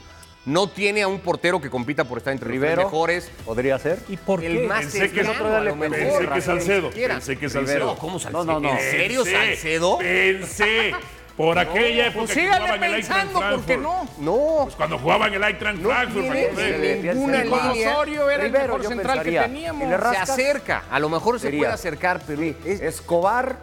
[0.47, 2.83] No tiene a un portero que compita por estar entre Rivero.
[2.83, 3.29] los mejores.
[3.45, 3.99] ¿Podría ser?
[4.09, 4.67] ¿Y por El qué?
[4.69, 7.49] más Pensé que- lo mejor, pensé que Salcedo, pensé que.
[7.49, 7.87] Salcedo.
[7.87, 8.45] No, ¿cómo Salcedo?
[8.45, 8.71] No, no, no.
[8.73, 9.99] ¿En serio Pensé, Salcedo?
[9.99, 10.93] Pensé.
[11.37, 14.19] Por aquella época Pues que sígale jugaba en el Eintracht pensando, ¿por qué Frankfurt.
[14.19, 14.25] no?
[14.59, 14.65] No.
[14.65, 17.71] Pues cuando jugaba en el Eintracht No Frankfurt, ninguna línea.
[17.93, 19.43] Osorio era el mejor central pensaría.
[19.43, 19.89] que teníamos.
[20.11, 23.57] Se acerca, a lo mejor se puede acercar, pero es- Escobar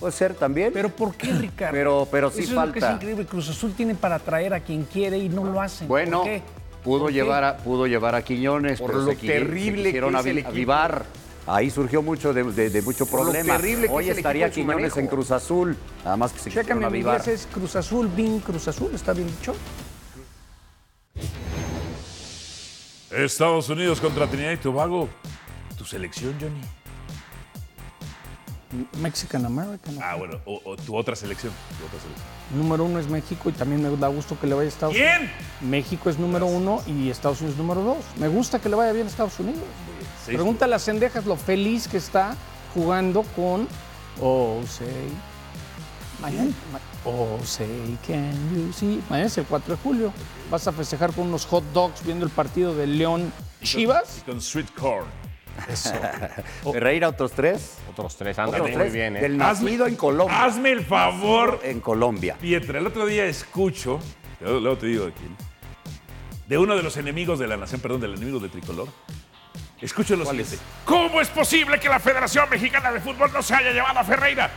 [0.00, 0.72] puede ser también.
[0.72, 1.72] Pero ¿por qué, Ricardo?
[1.72, 2.96] Pero- pero sí Eso es lo que es falta.
[2.96, 3.26] increíble.
[3.26, 5.86] Cruz Azul tiene para traer a quien quiere y no lo hacen.
[5.88, 6.42] Bueno, ¿Por qué?
[6.82, 7.14] pudo ¿Por qué?
[7.14, 10.26] llevar, a, pudo llevar a Quiñones, Por pero lo se, terrible se que quisieron es
[10.26, 10.54] el avi- equipo.
[11.46, 13.56] Ahí surgió mucho de, de- de mucho problema.
[13.56, 17.04] terrible que Hoy estaría Quiñones en Cruz Azul, nada más que se quisieron Chécame, mi
[17.30, 19.54] es Cruz Azul, Bin Cruz Azul, ¿está bien dicho?
[23.10, 25.08] Estados Unidos contra Trinidad y Tobago.
[25.78, 26.60] Tu selección, Johnny.
[29.00, 29.98] Mexican American.
[30.02, 31.52] Ah, bueno, o, o tu otra selección.
[31.78, 32.26] tu otra selección.
[32.58, 35.16] Número uno es México y también me da gusto que le vaya a Estados ¿Quién?
[35.18, 35.34] Unidos.
[35.60, 37.98] México es número uno y Estados Unidos número dos.
[38.18, 39.62] Me gusta que le vaya bien a Estados Unidos.
[40.24, 42.34] Seis- Pregúntale a Cendejas lo feliz que está
[42.74, 43.68] jugando con
[44.20, 44.86] Oh, say.
[46.20, 46.50] Mañana.
[46.72, 49.02] ma- Oh, say, can you see?
[49.10, 50.12] Mañana es el 4 de julio.
[50.50, 53.30] Vas a festejar con unos hot dogs viendo el partido de León
[53.62, 54.18] Chivas.
[54.18, 55.04] Y con Sweet Corn.
[55.68, 55.92] Eso.
[56.72, 57.74] Ferreira, otros tres.
[57.90, 58.92] Otros tres andan Otros muy tres.
[58.92, 59.20] bien, ¿eh?
[59.20, 60.44] Del nacido en Colombia.
[60.44, 62.36] Hazme el favor, En Colombia.
[62.40, 62.78] Pietra.
[62.78, 63.98] El otro día escucho,
[64.40, 65.36] luego luego te digo de quién,
[66.48, 68.88] de uno de los enemigos de la nación, perdón, del enemigo de Tricolor.
[69.84, 70.58] Escucho lo siguiente.
[70.84, 74.50] ¿Cómo es posible que la Federación Mexicana de Fútbol no se haya llevado a Ferreira?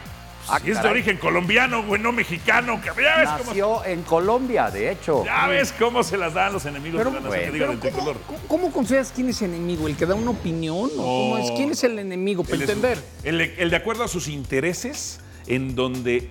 [0.50, 2.80] Ah, Si es de origen colombiano, güey, no mexicano.
[2.80, 5.26] que Ya ves, cómo, Nació en Colombia, de hecho.
[5.26, 7.72] ya ves cómo se las dan los enemigos Pero, de la nación que pero digan
[7.72, 8.18] el ¿cómo, tricolor.
[8.26, 9.88] cómo- cómo consideras quién es enemigo?
[9.90, 10.90] ¿El que da una opinión?
[10.98, 11.52] ¿O cómo es?
[11.52, 12.46] ¿Quién es el enemigo?
[12.46, 12.98] Para entender.
[13.26, 16.30] El, el de acuerdo a sus intereses, en donde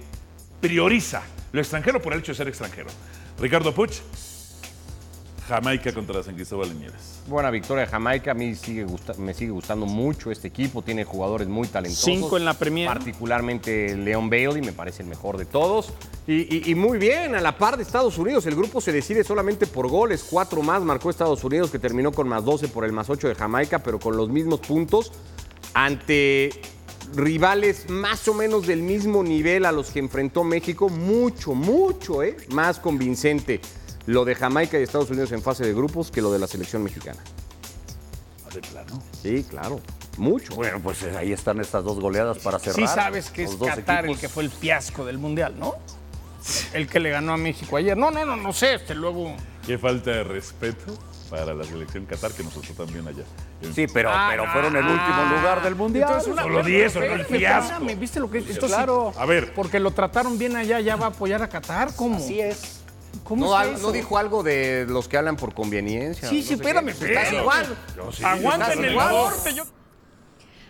[0.63, 1.23] prioriza
[1.53, 2.89] lo extranjero por el hecho de ser extranjero.
[3.39, 3.97] Ricardo Puch,
[5.49, 7.21] Jamaica contra San Cristóbal de Nieves.
[7.29, 11.05] Buena victoria de Jamaica, a mí sigue gusta- me sigue gustando mucho este equipo, tiene
[11.05, 12.05] jugadores muy talentosos.
[12.05, 12.89] Cinco en la Premier.
[12.89, 15.93] Particularmente Leon Bailey, me parece el mejor de todos.
[16.27, 19.23] Y, y- y muy bien, a la par de Estados Unidos, el grupo se decide
[19.25, 22.93] solamente por goles, cuatro más marcó Estados Unidos, que terminó con más 12 por el
[22.93, 25.13] más 8 de Jamaica, pero con los mismos puntos
[25.75, 26.51] ante
[27.15, 32.37] rivales más o menos del mismo nivel a los que enfrentó México, mucho, mucho, ¿eh?
[32.51, 33.61] más convincente
[34.07, 36.83] lo de Jamaica y Estados Unidos en fase de grupos que lo de la selección
[36.83, 37.21] mexicana.
[38.55, 39.03] De plano.
[39.23, 39.81] Sí, claro,
[40.17, 40.55] mucho.
[40.55, 42.75] Bueno, pues eh, ahí están estas dos goleadas para cerrar.
[42.89, 45.75] Sí sabes que es Qatar el que fue el fiasco del Mundial, ¿no?
[46.73, 47.97] El que le ganó a México ayer.
[47.97, 48.75] No, no, no, no sé.
[48.75, 49.35] Este luego...
[49.67, 50.97] Qué falta de respeto
[51.29, 53.25] para la selección Qatar que nosotros también allá.
[53.75, 56.09] Sí, pero, Ah, pero fueron el último lugar del Mundial.
[56.09, 57.85] Entonces, una- Solo 10, solo el fiasco.
[57.99, 58.49] ¿Viste lo que es?
[58.49, 59.13] Esto sí, Claro.
[59.19, 61.93] A ver, Porque lo trataron bien allá, ya va a apoyar a Qatar.
[61.97, 62.17] ¿Cómo?
[62.17, 62.76] Así es.
[63.25, 63.83] ¿Cómo No, es al- eso?
[63.83, 66.29] no dijo algo de los que hablan por conveniencia.
[66.29, 66.89] Sí, no sí, espérame.
[66.89, 67.77] Estás igual.
[68.23, 69.11] Aguanten estás el igual.
[69.11, 69.55] corte.
[69.55, 69.65] Yo...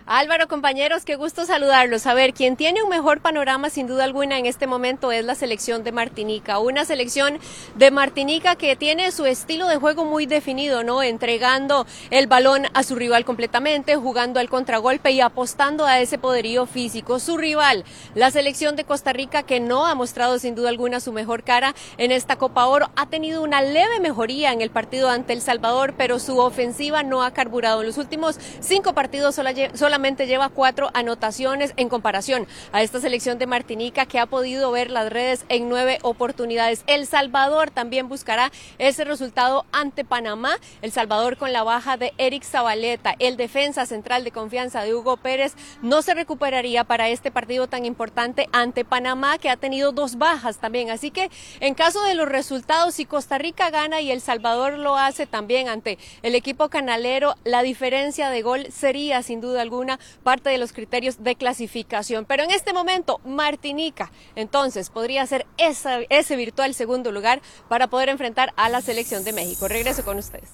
[0.08, 2.06] Álvaro, compañeros, qué gusto saludarlos.
[2.06, 5.34] A ver, quien tiene un mejor panorama sin duda alguna en este momento es la
[5.34, 6.60] selección de Martinica.
[6.60, 7.40] Una selección
[7.74, 11.02] de Martinica que tiene su estilo de juego muy definido, ¿no?
[11.02, 16.66] Entregando el balón a su rival completamente, jugando al contragolpe y apostando a ese poderío
[16.66, 17.18] físico.
[17.18, 17.84] Su rival,
[18.14, 21.74] la selección de Costa Rica, que no ha mostrado sin duda alguna su mejor cara
[21.98, 25.94] en esta Copa Oro, ha tenido una leve mejoría en el partido ante El Salvador,
[25.98, 27.80] pero su ofensiva no ha carburado.
[27.80, 29.95] En los últimos cinco partidos sola-
[30.26, 35.10] lleva cuatro anotaciones en comparación a esta selección de Martinica que ha podido ver las
[35.10, 36.84] redes en nueve oportunidades.
[36.86, 40.58] El Salvador también buscará ese resultado ante Panamá.
[40.82, 45.16] El Salvador con la baja de Eric Zabaleta, el defensa central de confianza de Hugo
[45.16, 50.16] Pérez, no se recuperaría para este partido tan importante ante Panamá que ha tenido dos
[50.18, 50.90] bajas también.
[50.90, 51.30] Así que
[51.60, 55.68] en caso de los resultados, si Costa Rica gana y El Salvador lo hace también
[55.68, 59.85] ante el equipo canalero, la diferencia de gol sería sin duda alguna
[60.22, 62.24] parte de los criterios de clasificación.
[62.24, 68.08] Pero en este momento, Martinica, entonces, podría ser esa- ese virtual segundo lugar para poder
[68.08, 69.68] enfrentar a la selección de México.
[69.68, 70.50] Regreso con ustedes.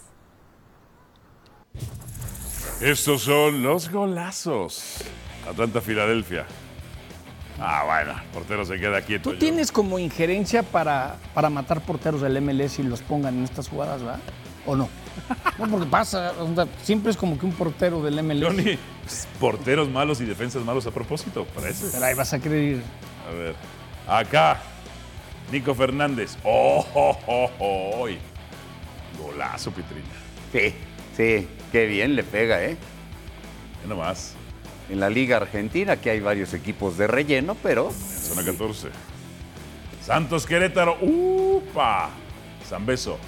[2.80, 4.96] estos son los golazos.
[5.48, 6.46] Atlanta-Filadelfia.
[7.60, 9.24] Ah, bueno, el portero se queda quieto.
[9.30, 9.38] Tú yo.
[9.38, 14.02] tienes como injerencia para, para matar porteros del MLS y los pongan en estas jugadas,
[14.02, 14.20] ¿verdad?
[14.66, 14.88] ¿O no?
[15.58, 18.44] No, porque pasa, o sea, siempre es como que un portero del MLS.
[18.44, 21.88] Johnny, pues, porteros malos y defensas malos a propósito, parece.
[21.92, 22.82] Pero ahí vas a querer ir.
[23.28, 23.54] A ver,
[24.08, 24.60] acá,
[25.50, 26.36] Nico Fernández.
[26.44, 28.06] ¡Oh, oh, oh, oh!
[29.18, 30.04] Golazo, Pitrina.
[30.52, 30.74] Sí,
[31.16, 32.76] sí, qué bien le pega, ¿eh?
[33.82, 34.34] Ya nomás,
[34.88, 38.88] En la Liga Argentina, que hay varios equipos de relleno, pero en zona 14.
[40.04, 40.98] Santos Querétaro.
[41.00, 42.10] ¡Upa!
[42.68, 43.18] San Beso.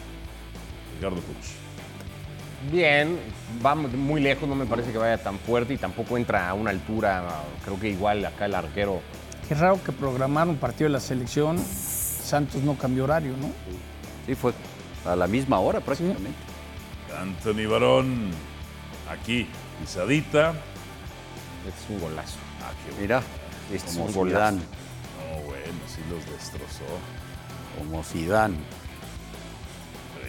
[0.95, 2.72] Ricardo Puch.
[2.72, 3.18] Bien,
[3.64, 6.70] va muy lejos, no me parece que vaya tan fuerte y tampoco entra a una
[6.70, 7.22] altura,
[7.62, 9.03] creo que igual acá el arquero.
[9.49, 11.59] Qué raro que programaron un partido de la selección.
[11.59, 13.51] Santos no cambió horario, ¿no?
[14.26, 14.53] sí fue
[15.05, 16.30] a la misma hora prácticamente.
[17.20, 18.30] Anthony Barón.
[19.11, 19.47] Aquí,
[19.80, 20.51] pisadita.
[21.68, 22.38] Es un golazo.
[22.62, 23.22] Ah, qué Mira,
[23.72, 24.57] Este es como un golazo.
[24.57, 24.62] Zidane,
[25.18, 26.84] bueno, bueno, sí los destrozó.
[27.78, 28.57] como Zidane.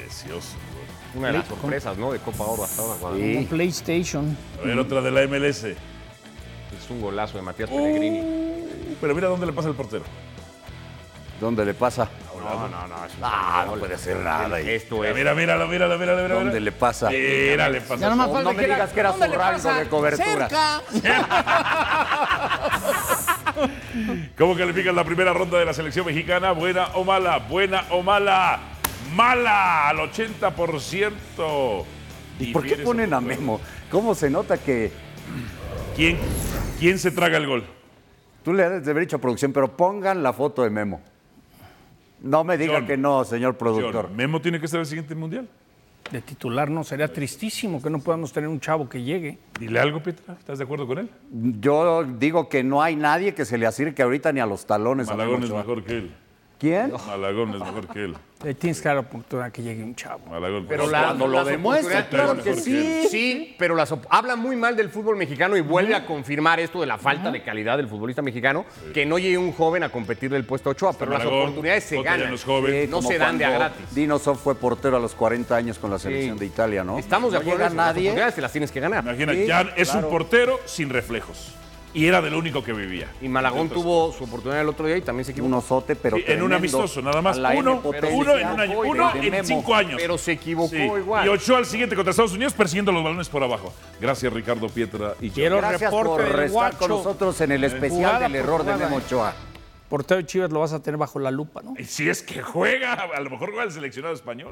[0.06, 0.86] Precioso, güey.
[1.18, 2.12] Una de las sorpresas, ¿no?
[2.12, 2.96] De Copa Oro hasta ahora.
[3.00, 3.16] Juan.
[3.16, 3.34] Sí.
[3.36, 4.38] Como PlayStation.
[4.62, 5.64] A ver, otra de la MLS.
[5.64, 8.20] Es un golazo de Matías Pellegrini.
[8.20, 10.04] Uh, pero mira dónde le pasa el portero.
[11.40, 12.08] ¿Dónde le pasa?
[12.38, 13.06] No, no, no.
[13.06, 14.70] Es un Ah, no puede hacer nada ahí.
[14.70, 15.16] Esto es.
[15.16, 16.40] mira, míralo, míralo, míralo, míralo.
[16.42, 17.10] ¿Dónde le pasa?
[17.10, 17.96] Mira, le pasa.
[17.98, 19.80] Ya nomás No, no me digas que era ¿dónde su le rango pasa?
[19.80, 20.50] de cobertura.
[20.50, 20.82] Cerca.
[24.38, 26.52] ¿Cómo calificas la primera ronda de la selección mexicana?
[26.52, 27.40] ¿Buena o mala?
[27.40, 28.60] ¿Buena o mala?
[29.14, 29.90] ¡Mala!
[29.90, 31.84] Al 80%.
[32.40, 33.22] ¿Y por qué ponen a.
[33.22, 33.62] Memo?
[33.90, 34.92] ¿Cómo se nota que
[35.96, 36.18] ¿Quién,
[36.80, 37.64] ¿Quién se traga el gol?
[38.44, 41.02] tú le debes de haber dicho a producción, pero pongan la foto de Memo?
[42.22, 42.88] No me diga John.
[42.88, 44.08] que no, señor productor.
[44.08, 45.48] John, Memo tiene que estar en el siguiente mundial.
[46.12, 49.40] De titular no, sería tristísimo que no podamos tener un chavo que llegue.
[49.60, 50.36] Dile algo, Petra.
[50.38, 51.10] ¿Estás de acuerdo con él?
[51.60, 55.08] Yo digo que no hay nadie que se le acerque ahorita ni a los talones.
[55.08, 56.16] a Malagón Memo es mejor que él.
[56.66, 56.94] ¿Quién?
[57.08, 58.16] Malagón es mejor que él.
[58.44, 60.26] Le tienes que dar la oportunidad que llegue un chavo.
[60.30, 60.66] Malagón.
[60.68, 63.08] Pero la, cuando lo oportunidades- claro que sí.
[63.10, 66.88] Sí, pero las habla muy mal del fútbol mexicano y vuelve a confirmar esto de
[66.88, 70.46] la falta de calidad del futbolista mexicano, que no llegue un joven a competirle el
[70.46, 72.32] puesto a Ochoa, pero las oportunidades se ganan.
[72.32, 72.38] no.
[72.38, 73.94] Sí, no se dan de a gratis.
[73.94, 76.40] Dinosov fue portero a los 40 años con la selección Sí.
[76.40, 76.98] de Italia, ¿no?
[76.98, 78.02] Estamos de No acuerdo llega en eso, las nadie.
[78.10, 79.04] oportunidades te las tienes que ganar.
[79.04, 80.08] Imagina, Sí, ya es claro.
[80.08, 81.54] un portero sin reflejos.
[81.96, 83.08] Y era del único que vivía.
[83.22, 85.48] Y Malagón tuvo su oportunidad el otro día y también se equivocó.
[85.48, 87.38] Un osote, pero Sí, en un amistoso, nada más.
[87.38, 87.82] Uno,
[88.12, 88.80] uno en un año.
[88.82, 89.48] Uno en Memo.
[89.48, 89.96] cinco años.
[90.00, 90.82] Pero se equivocó Sí.
[90.84, 91.26] igual.
[91.26, 93.74] Y Ochoa al siguiente contra Estados Unidos persiguiendo los balones por abajo.
[94.02, 95.30] Gracias, Ricardo Pietra y.
[95.30, 98.76] Quiero Gracias reporte por estar con nosotros en el especial del error de.
[98.76, 99.34] Memo Ochoa.
[99.88, 101.76] Portero Chivas lo vas a tener bajo la lupa, ¿no?
[101.80, 104.52] Y si es que juega, a lo mejor juega el seleccionado español.